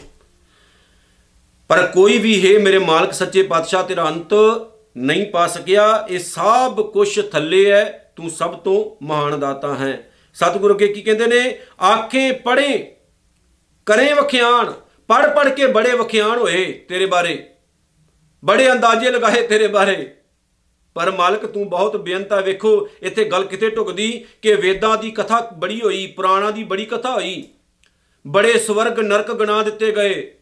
ਪਰ 1.67 1.87
ਕੋਈ 1.87 2.17
ਵੀ 2.17 2.55
ਹੈ 2.55 2.59
ਮੇਰੇ 2.59 2.79
ਮਾਲਕ 2.79 3.13
ਸੱਚੇ 3.13 3.43
ਪਾਤਸ਼ਾਹ, 3.43 3.83
ਤੇਰਾ 3.83 4.07
ਅੰਤ 4.07 4.29
ਨਹੀਂ 4.97 5.25
ਪਾ 5.25 5.47
ਸਕਿਆ। 5.47 6.05
ਇਹ 6.09 6.19
ਸਭ 6.19 6.91
ਕੁਝ 6.91 7.29
ਥੱਲੇ 7.31 7.71
ਹੈ। 7.71 8.13
ਤੂੰ 8.15 8.29
ਸਭ 8.29 8.53
ਤੋਂ 8.53 9.05
ਮਹਾਨ 9.05 9.39
ਦਾਤਾ 9.39 9.75
ਹੈ। 9.75 10.11
ਸਤਿਗੁਰੂ 10.33 10.73
ਕੇ 10.73 10.87
ਕੀ 10.87 11.01
ਕਹਿੰਦੇ 11.01 11.27
ਨੇ? 11.27 11.59
ਆਖੇ 11.83 12.31
ਪੜੇ 12.31 12.95
ਕਰੇ 13.85 14.13
ਵਖਿਆਣ 14.13 14.71
ਪੜ 15.07 15.27
ਪੜ 15.27 15.49
ਕੇ 15.49 15.67
ਬੜੇ 15.67 15.91
ਵਖਿਆਣ 15.91 16.37
ਹੋਏ 16.37 16.85
ਤੇਰੇ 16.89 17.05
ਬਾਰੇ। 17.05 17.49
ਬੜੇ 18.45 18.71
ਅੰਦਾਜ਼ੇ 18.71 19.11
ਲਗਾਏ 19.11 19.47
ਤੇਰੇ 19.47 19.67
ਬਾਰੇ। 19.67 20.13
ਪਰ 20.97 21.11
ਮਾਲਕ 21.11 21.45
ਤੂੰ 21.45 21.69
ਬਹੁਤ 21.69 21.97
ਬੇਅੰਤਾ 21.97 22.41
ਵੇਖੋ, 22.41 22.89
ਇੱਥੇ 23.01 23.23
ਗੱਲ 23.23 23.43
ਕਿਤੇ 23.43 23.69
ਢੁਕਦੀ 23.69 24.25
ਕਿ 24.41 24.55
ਵੇਦਾਂ 24.55 24.97
ਦੀ 24.97 25.11
ਕਥਾ 25.11 25.49
ਬੜੀ 25.57 25.81
ਹੋਈ, 25.81 26.07
ਪੁਰਾਣਾ 26.07 26.51
ਦੀ 26.51 26.63
ਬੜੀ 26.63 26.85
ਕਥਾ 26.85 27.11
ਹੋਈ। 27.11 27.47
ਬੜੇ 28.27 28.59
ਸਵਰਗ 28.59 28.99
ਨਰਕ 28.99 29.31
ਗਣਾ 29.31 29.63
ਦਿੱਤੇ 29.63 29.91
ਗਏ। 29.91 30.33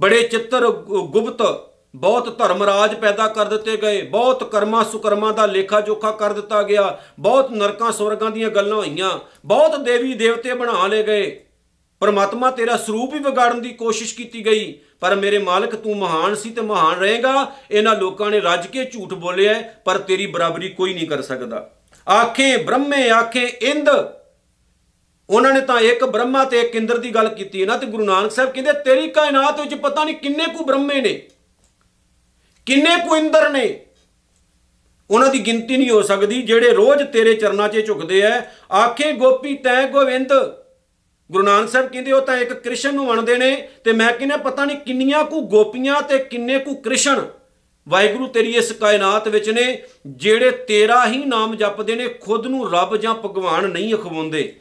ਬੜੇ 0.00 0.22
ਚਿੱਤਰ 0.22 0.68
ਗੁ- 0.68 1.06
ਗੁਪਤ, 1.06 1.60
ਬਹੁਤ 1.96 2.38
ਧਰਮਰਾਜ 2.38 2.94
ਪੈਦਾ 2.94 3.28
ਕਰ 3.28 3.46
ਦਿੱਤੇ 3.46 3.76
ਗਏ। 3.76 4.02
ਬਹੁਤ 4.02 4.50
ਕਰਮਾਂ 4.50 4.84
ਸੁਕਰਮਾਂ 4.84 5.32
ਦਾ 5.32 5.46
ਲੇਖਾ 5.46 5.80
ਜੋਖਾ 5.80 6.10
ਕਰ 6.10 6.32
ਦਿੱਤਾ 6.32 6.62
ਗਿਆ। 6.62 6.98
ਬਹੁਤ 7.18 7.50
ਨਰਕਾਂ 7.50 7.92
ਸਵਰਗਾਂ 7.92 8.30
ਦੀਆਂ 8.30 8.48
ਗੱਲਾਂ 8.48 8.76
ਹੋਈਆਂ। 8.76 9.18
ਬਹੁਤ 9.46 9.80
ਦੇਵੀ 9.80 10.14
ਦੇਵਤੇ 10.14 10.54
ਬਣਾ 10.54 10.86
ਲਏ 10.86 11.02
ਗਏ। 11.02 11.44
ਪਰਮਾਤਮਾ 12.02 12.50
ਤੇਰਾ 12.50 12.76
ਸਰੂਪ 12.76 13.14
ਹੀ 13.14 13.18
ਵਿਗਾੜਨ 13.18 13.60
ਦੀ 13.62 13.70
ਕੋਸ਼ਿਸ਼ 13.70 14.14
ਕੀਤੀ 14.14 14.46
ਗਈ। 14.46 14.78
ਪਰ 15.00 15.14
ਮੇਰੇ 15.14 15.38
ਮਾਲਕ 15.38 15.74
ਤੂੰ 15.74 15.96
ਮਹਾਨ 15.96 16.34
ਸੀ 16.34 16.50
ਤੇ 16.50 16.60
ਮਹਾਨ 16.60 16.98
ਰਹੇਗਾ। 16.98 17.52
ਇਹਨਾਂ 17.70 17.96
ਲੋਕਾਂ 17.96 18.30
ਨੇ 18.30 18.40
ਰੱਜ 18.40 18.66
ਕੇ 18.66 18.84
ਝੂਠ 18.84 19.14
ਬੋਲਿਆ 19.14 19.54
ਹੈ, 19.54 19.82
ਪਰ 19.84 19.98
ਤੇਰੀ 19.98 20.26
ਬਰਾਬਰੀ 20.26 20.68
ਕੋਈ 20.68 20.94
ਨਹੀਂ 20.94 21.06
ਕਰ 21.08 21.22
ਸਕਦਾ। 21.22 21.70
ਆਖੇ 22.10 22.56
ਬ੍ਰਹਮੇ 22.56 23.10
ਆਖੇ 23.10 23.44
ਇੰਦ। 23.62 23.88
ਉਹਨਾਂ 25.30 25.52
ਨੇ 25.52 25.60
ਤਾਂ 25.60 25.80
ਇੱਕ 25.80 26.04
ਬ੍ਰਹਮਾ 26.04 26.44
ਤੇ 26.44 26.60
ਇੱਕ 26.60 26.74
ਇੰਦਰ 26.76 26.98
ਦੀ 26.98 27.10
ਗੱਲ 27.10 27.28
ਕੀਤੀ 27.28 27.60
ਹੈ 27.60 27.66
ਨਾ 27.66 27.76
ਤੇ 27.76 27.86
ਗੁਰੂ 27.86 28.04
ਨਾਨਕ 28.04 28.30
ਸਾਹਿਬ 28.30 28.50
ਕਹਿੰਦੇ 28.50 28.72
ਤੇਰੀ 28.72 29.08
ਕਾਇਨਾਤ 29.08 29.60
ਵਿੱਚ 29.60 29.74
ਪਤਾ 29.74 30.04
ਨਹੀਂ 30.04 30.14
ਕਿੰਨੇ 30.14 30.44
ਕੁ 30.46 30.64
ਬ੍ਰਹਮੇ 30.64 31.00
ਨੇ 31.00 31.12
ਕਿੰਨੇ 32.66 32.96
ਕੁ 33.08 33.16
ਇੰਦਰ 33.16 33.50
ਨੇ। 33.50 33.86
ਉਹਨਾਂ 35.10 35.28
ਦੀ 35.28 35.40
ਗਿਣਤੀ 35.40 35.76
ਨਹੀਂ 35.76 35.90
ਹੋ 35.90 36.02
ਸਕਦੀ 36.02 36.42
ਜਿਹੜੇ 36.42 36.70
ਰੋਜ਼ 36.70 37.02
ਤੇਰੇ 37.02 37.34
ਚਰਨਾਂ 37.34 37.68
'ਚ 37.68 37.86
ਝੁਕਦੇ 37.86 38.20
ਐ। 38.20 38.40
ਆਖੇ 38.74 39.12
ਗੋਪੀ 39.12 39.54
ਤੈ 39.56 39.86
ਗੋਵਿੰਦ। 39.88 40.32
ਗੁਰੂ 41.32 41.44
ਨਾਨਕ 41.44 41.68
ਸਾਹਿਬ 41.70 41.86
ਕਹਿੰਦੇ 41.88 42.12
ਉਹ 42.12 42.20
ਤਾਂ 42.20 42.36
ਇੱਕ 42.36 42.52
ਕ੍ਰਿਸ਼ਨ 42.54 42.94
ਨੂੰ 42.94 43.04
ਮੰਨਦੇ 43.06 43.36
ਨੇ 43.36 43.50
ਤੇ 43.84 43.92
ਮੈਂ 43.92 44.12
ਕਹਿੰਦਾ 44.12 44.36
ਪਤਾ 44.36 44.64
ਨਹੀਂ 44.64 44.76
ਕਿੰਨੀਆਂ 44.76 45.22
ਕੁ 45.24 45.40
ਗੋਪੀਆਂ 45.48 46.00
ਤੇ 46.02 46.18
ਕਿੰਨੇ 46.24 46.58
ਕੁ 46.58 46.74
ਕ੍ਰਿਸ਼ਨ 46.76 47.26
ਵਾਹਿਗੁਰੂ 47.86 48.26
ਤੇਰੀ 48.26 48.50
ਇਸ 48.52 48.70
ਕਾਇਨਾਤ 48.72 49.28
ਵਿੱਚ 49.28 49.48
ਨੇ, 49.50 49.82
ਜਿਹੜੇ 50.06 50.50
ਤੇਰਾ 50.68 51.04
ਹੀ 51.06 51.24
ਨਾਮ 51.24 51.54
ਜਪਦੇ 51.56 51.94
ਨੇ, 51.94 52.08
ਖੁਦ 52.20 52.46
ਨੂੰ 52.46 52.70
ਰੱਬ 52.72 52.96
ਜਾਂ 52.96 53.14
ਭਗਵਾਨ 53.14 53.68
ਨਹੀਂ 53.68 53.94
ਅਖਵਾਉਂਦੇ। 53.94 54.52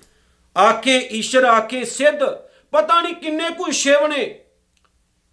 ਆਖੇ 0.56 0.98
ਈਸ਼ਰ, 1.12 1.46
ਆਖੇ 1.46 1.84
ਸਿੱਧ, 1.86 2.24
ਪਤਾ 2.74 3.02
ਨਹੀਂ 3.02 3.16
ਕਿੰਨੇ 3.16 3.50
ਕੁ 3.50 3.72
ਸ਼ਿਵ 3.72 4.08
ਨੇ, 4.08 4.24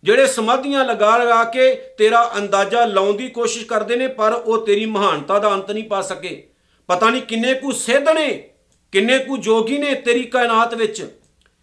ਜਿਹੜੇ 0.04 0.26
ਸਮਾਧੀਆਂ 0.26 0.84
ਲਗਾ 0.84 1.16
ਲਗਾ 1.16 1.42
ਕੇ 1.44 1.72
ਤੇਰਾ 1.98 2.22
ਅੰਦਾਜ਼ਾ 2.38 2.84
ਲਾਉਣ 2.84 3.16
ਦੀ 3.16 3.28
ਕੋਸ਼ਿਸ਼ 3.28 3.66
ਕਰਦੇ 3.66 3.96
ਨੇ, 3.96 4.06
ਪਰ 4.08 4.32
ਉਹ 4.32 4.66
ਤੇਰੀ 4.66 4.86
ਮਹਾਨਤਾ 4.86 5.38
ਦਾ 5.38 5.54
ਅੰਤ 5.54 5.70
ਨਹੀਂ 5.70 5.84
ਪਾ 5.84 6.02
ਸਕੇ। 6.02 6.42
ਪਤਾ 6.88 7.10
ਨਹੀਂ 7.10 7.22
ਕਿੰਨੇ 7.22 7.54
ਕੁ 7.54 7.72
ਸਿੱਧ 7.72 8.08
ਨੇ, 8.08 8.28
ਕਿੰਨੇ 8.92 9.18
ਕੁ 9.18 9.36
ਜੋਗੀ 9.38 9.78
ਨੇ 9.78 9.94
ਤੇਰੀ 9.94 10.22
ਕਾਇਨਾਤ 10.24 10.74
ਵਿੱਚ। 10.74 11.02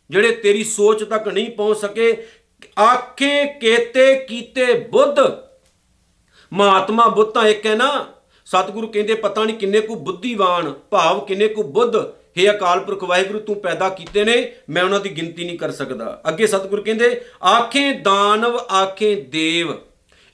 ਜਿਹੜੇ 0.09 0.31
ਤੇਰੀ 0.31 0.63
ਸੋਚ 0.63 1.03
ਤੱਕ 1.03 1.27
ਨਹੀਂ 1.27 1.49
ਪਹੁੰਚ 1.49 1.77
ਸਕੇ, 1.77 2.27
ਆਖੇ 2.79 3.45
ਕੇਤੇ 3.45 4.15
ਕੀਤੇ, 4.15 4.73
ਬੁੱਧ। 4.73 5.19
ਮਹਾਤਮਾ 6.53 7.07
ਬੁੱਧ 7.07 7.29
ਤਾਂ 7.29 7.47
ਇੱਕ 7.47 7.65
ਹੈ 7.65 7.75
ਨਾ, 7.75 8.05
ਸਤਿਗੁਰੂ 8.45 8.87
ਕਹਿੰਦੇ 8.87 9.13
ਪਤਾ 9.13 9.43
ਨਹੀਂ 9.43 9.57
ਕਿੰਨੇ 9.57 9.79
ਕੁ 9.79 9.95
ਬੁੱਧੀਵਾਨ, 9.95 10.73
ਭਾਵ 10.91 11.25
ਕਿੰਨੇ 11.25 11.47
ਕੁ 11.47 11.63
ਬੁੱਧ, 11.63 11.95
ਹੇ 12.37 12.49
ਅਕਾਲ 12.49 12.79
ਪੁਰਖ 12.79 13.03
ਵਾਹਿਗੁਰੂ, 13.03 13.39
ਤੂੰ 13.39 13.55
ਪੈਦਾ 13.55 13.89
ਕੀਤੇ 13.89 14.23
ਨੇ, 14.23 14.51
ਮੈਂ 14.69 14.83
ਉਹਨਾਂ 14.83 14.99
ਦੀ 14.99 15.09
ਗਿਣਤੀ 15.09 15.45
ਨਹੀਂ 15.45 15.59
ਕਰ 15.59 15.71
ਸਕਦਾ। 15.71 16.21
ਅੱਗੇ 16.27 16.47
ਸਤਿਗੁਰੂ 16.47 16.83
ਕਹਿੰਦੇ, 16.83 17.21
ਆਖੇ 17.43 17.93
ਦਾਨਵ, 17.93 18.57
ਆਖੇ 18.57 19.15
ਦੇਵ। 19.15 19.73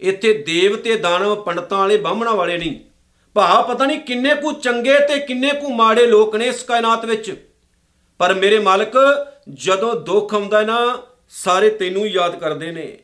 ਇੱਥੇ 0.01 0.33
ਦੇਵ 0.33 0.75
ਤੇ 0.75 0.95
ਦਾਨਵ 0.95 1.35
ਪੰਡਤਾਂ 1.35 1.77
ਵਾਲੇ, 1.77 1.97
ਬਾਹਮਣਾ 1.97 2.31
ਵਾਲੇ 2.31 2.57
ਨਹੀਂ। 2.57 2.75
ਭਾਵ 3.33 3.73
ਪਤਾ 3.73 3.85
ਨਹੀਂ 3.85 3.99
ਕਿੰਨੇ 3.99 4.35
ਕੁ 4.35 4.51
ਚੰਗੇ 4.51 4.99
ਤੇ 4.99 5.19
ਕਿੰਨੇ 5.19 5.49
ਕੁ 5.49 5.69
ਮਾੜੇ 5.69 6.07
ਲੋਕ 6.07 6.35
ਨੇ 6.35 6.45
ਇਸ 6.45 6.63
ਕਾਇਨਾਤ 6.63 7.05
ਵਿੱਚ। 7.05 7.50
ਪਰ 8.21 8.33
ਮੇਰੇ 8.33 8.59
ਮਾਲਕ, 8.59 8.93
ਜਦੋਂ 9.49 9.95
ਦੁੱਖ 9.95 10.33
ਆਉਂਦਾ 10.33 10.61
ਨਾ, 10.61 11.03
ਸਾਰੇ 11.29 11.69
ਤੈਨੂੰ 11.69 12.05
ਹੀ 12.05 12.09
ਯਾਦ 12.09 12.39
ਕਰਦੇ 12.39 12.71
ਨੇ। 12.71 12.97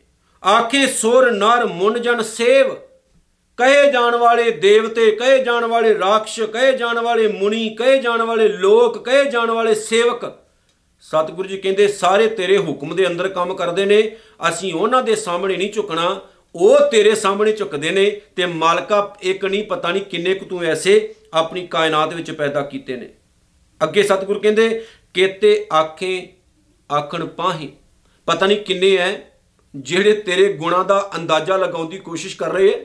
ਆਖੇ, 0.47 0.87
ਸੁਰ, 0.87 1.31
ਨਰ, 1.31 1.65
ਮੁੰਨ, 1.65 2.01
ਜਨ, 2.01 2.21
ਸੇਵ। 2.21 2.73
ਕਹੇ 3.57 3.91
ਜਾਣ 3.91 4.15
ਵਾਲੇ 4.15 4.51
ਦੇਵਤੇ, 4.51 5.11
ਕਹੇ 5.11 5.43
ਜਾਣ 5.43 5.65
ਵਾਲੇ 5.65 5.99
ਰਾਖਸ਼, 5.99 6.41
ਕਹੇ 6.41 6.77
ਜਾਣ 6.77 6.99
ਵਾਲੇ 6.99 7.27
ਮੁਨੀ, 7.27 7.69
ਕਹੇ 7.69 8.01
ਜਾਣ 8.01 8.21
ਵਾਲੇ 8.21 8.47
ਲੋਕ, 8.47 9.05
ਕਹੇ 9.05 9.25
ਜਾਣ 9.25 9.51
ਵਾਲੇ 9.51 9.75
ਸੇਵਕ। 9.75 10.25
ਸਤਿਗੁਰੂ 11.01 11.49
ਜੀ 11.49 11.57
ਕਹਿੰਦੇ, 11.57 11.87
ਸਾਰੇ 11.87 12.27
ਤੇਰੇ 12.27 12.57
ਹੁਕਮ 12.57 12.95
ਦੇ 12.95 13.07
ਅੰਦਰ 13.07 13.29
ਕੰਮ 13.29 13.53
ਕਰਦੇ 13.53 13.85
ਨੇ। 13.85 14.15
ਅਸੀਂ 14.49 14.73
ਉਹਨਾਂ 14.73 15.03
ਦੇ 15.03 15.15
ਸਾਹਮਣੇ 15.15 15.57
ਨਹੀਂ 15.57 15.73
ਝੁਕਣਾ। 15.73 16.21
ਉਹ 16.55 16.79
ਤੇਰੇ 16.91 17.15
ਸਾਹਮਣੇ 17.15 17.51
ਝੁਕਦੇ 17.51 17.89
ਨੇ 17.89 18.21
ਤੇ 18.35 18.45
ਮਾਲਕਾ 18.45 19.15
ਇੱਕ 19.21 19.45
ਨਹੀਂ, 19.45 19.63
ਪਤਾ 19.63 19.91
ਨਹੀਂ 19.91 20.03
ਕਿੰਨੇ 20.03 20.33
ਕੁ 20.33 20.45
ਤੂੰ 20.45 20.63
ਐਸੇ 20.63 21.15
ਆਪਣੀ 21.33 21.67
ਕਾਇਨਾਤ 21.67 22.13
ਵਿੱਚ 22.13 22.31
ਪੈਦਾ 22.31 22.61
ਕੀਤੇ 22.61 22.95
ਨੇ। 22.95 23.09
ਅੱਗੇ 23.83 24.03
ਸਤਿਗੁਰੂ 24.03 24.39
ਕਹਿੰਦੇ 24.39 24.85
ਕੇਤੇ 25.17 25.67
ਆਖੇ 25.73 26.27
ਆਖਣ 26.97 27.25
ਪਾਹੇ। 27.25 27.69
ਪਤਾ 28.25 28.45
ਨਹੀਂ 28.45 28.57
ਕਿੰਨੇ 28.57 28.95
ਐ, 28.95 29.15
ਜਿਹੜੇ 29.75 30.13
ਤੇਰੇ 30.13 30.53
ਗੁਣਾਂ 30.53 30.85
ਦਾ 30.85 31.11
ਅੰਦਾਜ਼ਾ 31.15 31.57
ਲਗਾਉਣ 31.57 31.89
ਦੀ 31.89 31.97
ਕੋਸ਼ਿਸ਼ 31.97 32.37
ਕਰ 32.37 32.51
ਰਹੇ 32.51 32.69
ਐ 32.69 32.77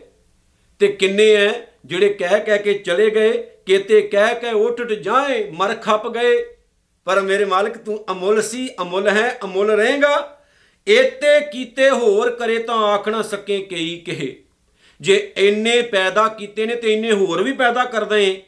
ਤੇ 0.78 0.88
ਕਿੰਨੇ 0.88 1.34
ਐ, 1.34 1.50
ਜਿਹੜੇ 1.84 2.08
ਕਹਿ 2.08 2.40
ਕਹਿ 2.40 2.58
ਕੇ 2.58 2.74
ਚਲੇ 2.74 3.10
ਗਏ, 3.10 3.42
ਕੇਤੇ 3.66 4.00
ਕਹਿ 4.00 4.34
ਕਹਿ 4.40 4.52
ਉੱਠ 4.52 4.80
ਉੱਠ 4.80 4.92
ਜਾਏ, 4.92 5.50
ਮਰ 5.50 5.74
ਖੱਪ 5.74 6.08
ਗਏ। 6.08 6.56
ਪਰ 7.04 7.20
ਮੇਰੇ 7.20 7.44
ਮਾਲਕ, 7.44 7.76
ਤੂੰ 7.76 8.04
ਅਮੁੱਲ 8.10 8.42
ਸੀ, 8.42 8.68
ਅਮੁੱਲ 8.82 9.08
ਹੈ, 9.08 9.38
ਅਮੁੱਲ 9.44 9.70
ਰਹੇਗਾ। 9.70 10.40
ਏਤੇ 10.88 11.40
ਕੀਤੇ 11.40 11.90
ਹੋਰ 11.90 12.30
ਕਰੇ 12.30 12.58
ਤਾਂ 12.58 12.74
ਆਖ 12.74 13.08
ਨਾ 13.08 13.22
ਸਕੇ 13.22 13.58
ਕਈ 13.58 14.02
ਕਹੇ। 14.06 14.42
ਜੇ 15.00 15.32
ਇੰਨੇ 15.36 15.82
ਪੈਦਾ 15.82 16.28
ਕੀਤੇ 16.28 16.66
ਨੇ 16.66 16.74
ਤੇ 16.74 16.92
ਇੰਨੇ 16.92 17.12
ਹੋਰ 17.12 17.42
ਵੀ 17.42 17.52
ਪੈਦਾ 17.52 17.84
ਕਰਦੇ 17.84 18.28
ਏ 18.28 18.42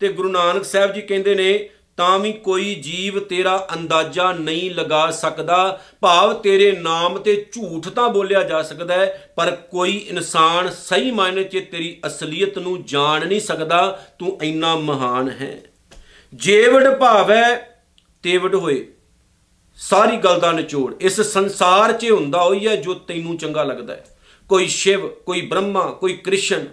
ਤੇ 0.00 0.08
ਗੁਰੂ 0.08 0.28
ਨਾਨਕ 0.28 0.64
ਸਾਹਿਬ 0.64 0.92
ਜੀ 0.92 1.00
ਕਹਿੰਦੇ 1.00 1.34
ਨੇ 1.34 1.68
ਤਾਂ 1.96 2.18
ਵੀ 2.18 2.32
ਕੋਈ 2.32 2.74
ਜੀਵ 2.74 3.20
ਤੇਰਾ 3.20 3.66
ਅੰਦਾਜ਼ਾ 3.74 4.32
ਨਹੀਂ 4.32 4.70
ਲਗਾ 4.70 5.10
ਸਕਦਾ। 5.10 5.80
ਭਾਵ 6.00 6.34
ਤੇਰੇ 6.34 6.72
ਨਾਮ 6.72 7.18
ਤੇ 7.18 7.46
ਝੂਠ 7.52 7.88
ਤਾਂ 7.88 8.08
ਬੋਲਿਆ 8.08 8.42
ਜਾ 8.42 8.62
ਸਕਦਾ 8.62 8.94
ਹੈ, 8.94 9.32
ਪਰ 9.36 9.50
ਕੋਈ 9.50 9.96
ਇਨਸਾਨ 9.96 10.70
ਸਹੀ 10.70 11.10
ਮਾਇਨੇ 11.10 11.44
'ਚ 11.44 11.50
ਤੇਰੀ 11.50 12.00
ਅਸਲੀਅਤ 12.06 12.58
ਨੂੰ 12.58 12.84
ਜਾਣ 12.84 13.26
ਨਹੀਂ 13.26 13.40
ਸਕਦਾ। 13.40 14.06
ਤੂੰ 14.18 14.38
ਇੰਨਾ 14.42 14.76
ਮਹਾਨ 14.76 15.30
ਹੈ। 15.30 15.60
ਜੇਵੜ 16.34 16.94
ਭਾਵੈ, 16.94 17.68
ਤੇਵੜ 18.22 18.54
ਹੋਏ। 18.54 18.88
ਸਾਰੀ 19.76 20.16
ਗੱਲ 20.16 20.40
ਦਾ 20.40 20.52
ਨਿਚੋੜ। 20.52 20.94
ਇਸ 21.00 21.20
ਸੰਸਾਰ 21.20 21.92
'ਚ 21.92 22.10
ਹੁੰਦਾ 22.10 22.42
ਹੋਈ 22.42 22.68
ਹੈ 22.68 22.76
ਜੋ 22.76 22.94
ਤੈਨੂੰ 22.94 23.36
ਚੰਗਾ 23.36 23.62
ਲੱਗਦਾ 23.62 23.94
ਹੈ। 23.94 24.04
ਕੋਈ 24.48 24.66
ਸ਼ਿਵ, 24.66 25.08
ਕੋਈ 25.08 25.40
ਬ੍ਰਹਮਾ, 25.40 25.86
ਕੋਈ 25.86 26.12
ਕ੍ਰਿਸ਼ਨ, 26.12 26.66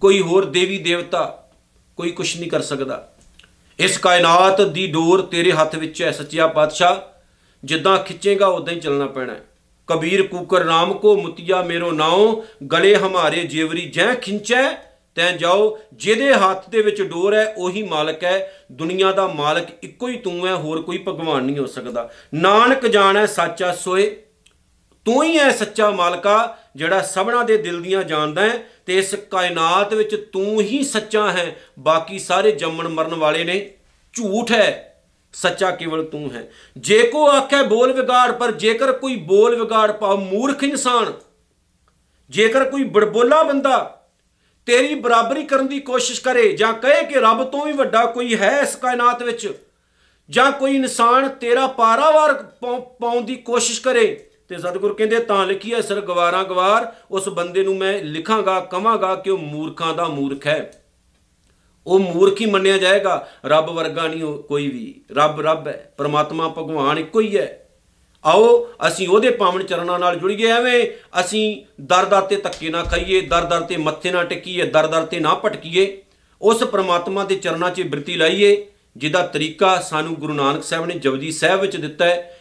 ਕੋਈ 0.00 0.20
ਹੋਰ 0.20 0.44
ਦੇਵੀ 0.44 0.78
ਦੇਵਤਾ 0.78 1.50
ਕੋਈ 1.96 2.10
ਕੁਝ 2.10 2.38
ਨਹੀਂ 2.38 2.50
ਕਰ 2.50 2.62
ਸਕਦਾ। 2.62 3.14
ਇਸ 3.78 3.98
ਕਾਇਨਾਤ 3.98 4.60
ਦੀ 4.60 4.86
ਡੋਰ 4.86 5.22
ਤੇਰੇ 5.22 5.52
ਹੱਥ 5.52 5.76
ਵਿੱਚ 5.76 6.02
ਹੈ, 6.02 6.10
ਸੱਚਿਆ 6.10 6.46
ਪਾਤਸ਼ਾਹ। 6.46 6.96
ਜਿੱਦਾਂ 7.64 7.98
ਖਿੱਚੇਗਾ 7.98 8.46
ਉਦਾਂ 8.46 8.74
ਹੀ 8.74 8.80
ਚੱਲਣਾ 8.80 9.06
ਪੈਣਾ 9.06 9.32
ਹੈ। 9.32 9.44
ਕਬੀਰ 9.86 10.26
ਕੂਕਰ 10.26 10.64
ਨਾਮ 10.64 10.92
ਕੋ 10.92 11.16
ਮੁਤਿਆ 11.16 11.62
ਮੇਰੋ 11.62 11.92
ਨਾਉ, 11.92 12.44
ਗਲੇ 12.72 12.96
ਹਮਾਰੇ 12.96 13.36
ਜੇਵਰੀ 13.36 13.90
ਜੈ 13.90 14.14
ਖਿੰਚੈ, 14.14 14.72
ਤੈਂ 15.14 15.32
ਜਾਓ, 15.32 15.78
ਜਿਹਦੇ 15.94 16.34
ਹੱਥ 16.34 16.70
ਦੇ 16.70 16.82
ਵਿੱਚ 16.82 17.02
ਡੋਰ 17.02 17.34
ਹੈ, 17.34 17.54
ਉਹੀ 17.58 17.82
ਮਾਲਕ 17.82 18.24
ਹੈ। 18.24 18.66
ਦੁਨੀਆ 18.72 19.12
ਦਾ 19.12 19.26
ਮਾਲਕ 19.26 19.68
ਇੱਕੋ 19.82 20.08
ਹੀ 20.08 20.16
ਤੂੰ 20.16 20.46
ਹੈ, 20.46 20.54
ਹੋਰ 20.54 20.82
ਕੋਈ 20.82 20.98
ਭਗਵਾਨ 20.98 21.44
ਨਹੀਂ 21.44 21.58
ਹੋ 21.58 21.66
ਸਕਦਾ। 21.66 22.10
ਨਾਨਕ 22.34 22.86
ਜਾਣੈ, 22.86 23.26
ਸਾਚਾ 23.26 23.72
ਸੋਏ। 23.72 24.22
ਤੂੰ 25.04 25.24
ਹੀ 25.24 25.38
ਹੈ 25.38 25.50
ਸੱਚਾ 25.50 25.90
ਮਾਲਕਾ, 25.90 26.58
ਜਿਹੜਾ 26.76 27.00
ਸਭਨਾ 27.00 27.42
ਦੇ 27.42 27.56
ਦਿਲ 27.56 27.82
ਦੀਆਂ 27.82 28.02
ਜਾਣਦਾ 28.02 28.42
ਹੈ 28.42 28.62
ਤੇ 28.88 28.98
ਇਸ 28.98 29.14
ਕਾਇਨਾਤ 29.14 29.94
ਵਿੱਚ 29.94 30.28
ਤੂੰ 30.32 30.60
ਹੀ 30.60 30.84
ਸੱਚਾ 30.84 31.30
ਹੈ। 31.30 31.56
ਬਾਕੀ 31.78 32.18
ਸਾਰੇ 32.18 32.50
ਜੰਮਣ 32.50 32.88
ਮਰਨ 32.88 33.14
ਵਾਲੇ 33.14 33.44
ਨੇ 33.44 33.70
ਝੂਠ 34.12 34.52
ਹੈ। 34.52 35.02
ਸੱਚਾ 35.32 35.70
ਕੇਵਲ 35.70 36.04
ਤੂੰ 36.04 36.32
ਹੈ। 36.32 36.50
ਜੇ 36.76 37.02
ਕੋ 37.02 37.30
ਆਖੇ 37.30 37.62
ਬੋਲ 37.62 37.92
ਵਿਗਾੜ, 37.92 38.32
ਪਰ 38.32 38.52
ਜੇਕਰ 38.52 38.92
ਕੋਈ 38.92 39.16
ਬੋਲ 39.16 39.56
ਵਿਗਾੜ 39.56 39.92
ਪਾ 39.92 40.14
ਮੂਰਖ 40.14 40.64
ਇਨਸਾਨ, 40.64 41.12
ਜੇਕਰ 42.30 42.64
ਕੋਈ 42.64 42.84
ਬੜਬੋਲਾ 42.84 43.42
ਬੰਦਾ 43.42 44.06
ਤੇਰੀ 44.66 44.94
ਬਰਾਬਰੀ 44.94 45.42
ਕਰਨ 45.42 45.66
ਦੀ 45.66 45.80
ਕੋਸ਼ਿਸ਼ 45.80 46.20
ਕਰੇ, 46.20 46.52
ਜਾਂ 46.52 46.74
ਕਹੇ 46.74 47.04
ਕਿ 47.04 47.20
ਰੱਬ 47.20 47.44
ਤੋਂ 47.44 47.66
ਵੀ 47.66 47.72
ਵੱਡਾ 47.72 48.06
ਕੋਈ 48.06 48.36
ਹੈ 48.36 48.60
ਇਸ 48.62 48.76
ਕਾਇਨਾਤ 48.76 49.22
ਵਿੱਚ, 49.22 49.52
ਜਾਂ 50.30 50.52
ਕੋਈ 50.52 50.74
ਇਨਸਾਨ 50.74 51.28
ਤੇਰਾ 51.28 51.66
ਪਾਰਾਵਾਰ 51.66 52.34
ਪਾਉ- 52.34 52.80
ਪਾਉਣ 52.80 53.20
ਦੀ 53.20 53.36
ਕੋਸ਼ਿਸ਼ 53.36 53.80
ਕਰੇ 53.80 54.27
ਤੇ 54.48 54.58
ਸਤਿਗੁਰ 54.58 54.94
ਕਹਿੰਦੇ, 54.94 55.18
ਤਾਂ 55.18 55.46
ਲਿਖੀਐ 55.46 55.80
ਸਰ 55.80 56.00
ਗਵਾਰਾਂ 56.00 56.44
ਗਵਾਰ, 56.44 56.92
ਉਸ 57.10 57.28
ਬੰਦੇ 57.28 57.62
ਨੂੰ 57.62 57.78
ਮੈਂ 57.78 58.02
ਲਿਖਾਂਗਾ 58.02 58.60
ਕਵਾਂਗਾ 58.60 59.14
ਕਿ 59.14 59.30
ਉਹ 59.30 59.38
ਮੂਰਖਾਂ 59.38 59.94
ਦਾ 59.94 60.04
ਮੂਰਖ 60.04 60.46
ਹੈ। 60.46 60.84
ਉਹ 61.86 61.98
ਮੂਰਖ 61.98 62.40
ਹੀ 62.40 62.46
ਮੰਨਿਆ 62.46 62.78
ਜਾਏਗਾ, 62.78 63.28
ਰੱਬ 63.46 63.70
ਵਰਗਾ 63.70 64.08
ਨਹੀਂ 64.08 64.22
ਉਹ 64.22 64.42
ਕੋਈ 64.42 64.68
ਵੀ। 64.68 65.00
ਰੱਬ 65.12 65.40
ਰੱਬ 65.40 65.68
ਹੈ, 65.68 65.94
ਪ੍ਰਮਾਤਮਾ 65.96 66.48
ਭਗਵਾਨ 66.48 66.98
ਇੱਕੋ 66.98 67.20
ਹੀ 67.20 67.36
ਹੈ। 67.36 67.68
ਆਓ, 68.24 68.68
ਅਸੀਂ 68.88 69.08
ਉਹਦੇ 69.08 69.30
ਪਾਵਨ 69.30 69.62
ਚਰਨਾਂ 69.62 69.98
ਨਾਲ 69.98 70.16
ਜੁੜੀਏ 70.16 70.46
ਐਵੇਂ, 70.46 70.86
ਅਸੀਂ 71.20 71.64
ਦਰ-ਦਰ 71.80 72.20
ਤੇ 72.20 72.36
ਧੱਕੇ 72.36 72.68
ਨਾ 72.68 72.82
ਖਾਈਏ 72.82 73.20
ਦਰ-ਦਰ 73.20 73.60
ਤੇ 73.60 73.76
ਮੱਥੇ 73.76 74.10
ਨਾ 74.10 74.24
ਟਿਕੀਏ 74.24 74.66
ਦਰ-ਦਰ 74.66 75.06
ਤੇ 75.06 75.20
ਨਾ 75.20 75.34
ਭਟਕੀਏ। 75.34 76.02
ਉਸ 76.42 76.64
ਪ੍ਰਮਾਤਮਾ 76.64 77.24
ਦੇ 77.24 77.34
ਚਰਨਾਂ 77.34 77.70
'ਚ 77.70 77.82
ਬਿਰਤੀ 77.82 78.16
ਲਾਈਏ, 78.16 78.66
ਜਿਹਦਾ 78.96 79.26
ਤਰੀਕਾ 79.26 79.80
ਸਾਨੂੰ 79.80 80.14
ਗੁਰੂ 80.14 80.32
ਨਾਨਕ 80.32 80.64
ਸਾਹਿਬ 80.64 80.86
ਨੇ 80.86 80.94
ਜਪਜੀ 80.94 81.32
ਸਾਹਿਬ 81.32 81.60
ਵਿੱਚ 81.60 81.76
ਦਿੱਤਾ 81.76 82.04
ਹੈ 82.04 82.34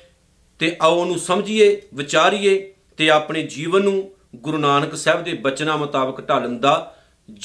ਤੇ 0.59 0.77
ਆਓ 0.81 0.95
ਉਹਨੂੰ 0.95 1.19
ਸਮਝੀਏ, 1.19 1.81
ਵਿਚਾਰੀਏ 1.93 2.73
ਤੇ 2.97 3.09
ਆਪਣੇ 3.09 3.43
ਜੀਵਨ 3.43 3.81
ਨੂੰ 3.81 4.11
ਗੁਰੂ 4.35 4.57
ਨਾਨਕ 4.57 4.95
ਸਾਹਿਬ 4.95 5.23
ਦੇ 5.23 5.33
ਬਚਨਾਂ 5.33 5.77
ਮੁਤਾਬਕ 5.77 6.29
ਢਾਲਣ 6.29 6.59
ਦਾ 6.59 6.95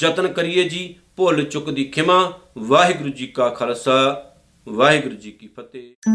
ਯਤਨ 0.03 0.27
ਕਰੀਏ 0.27 0.69
ਜੀ। 0.69 0.95
ਭੁੱਲ 1.15 1.43
ਚੁੱਕ 1.43 1.69
ਦੀ 1.69 1.85
ਖਿਮਾ। 1.85 2.39
ਵਾਹਿਗੁਰੂ 2.57 3.09
ਜੀ 3.09 3.27
ਕਾ 3.27 3.49
ਖਾਲਸਾ। 3.49 4.29
ਵਾਹਿਗੁਰੂ 4.69 5.15
ਜੀ 5.15 5.31
ਕੀ 5.31 5.47
ਫਤਿਹ। 5.47 6.11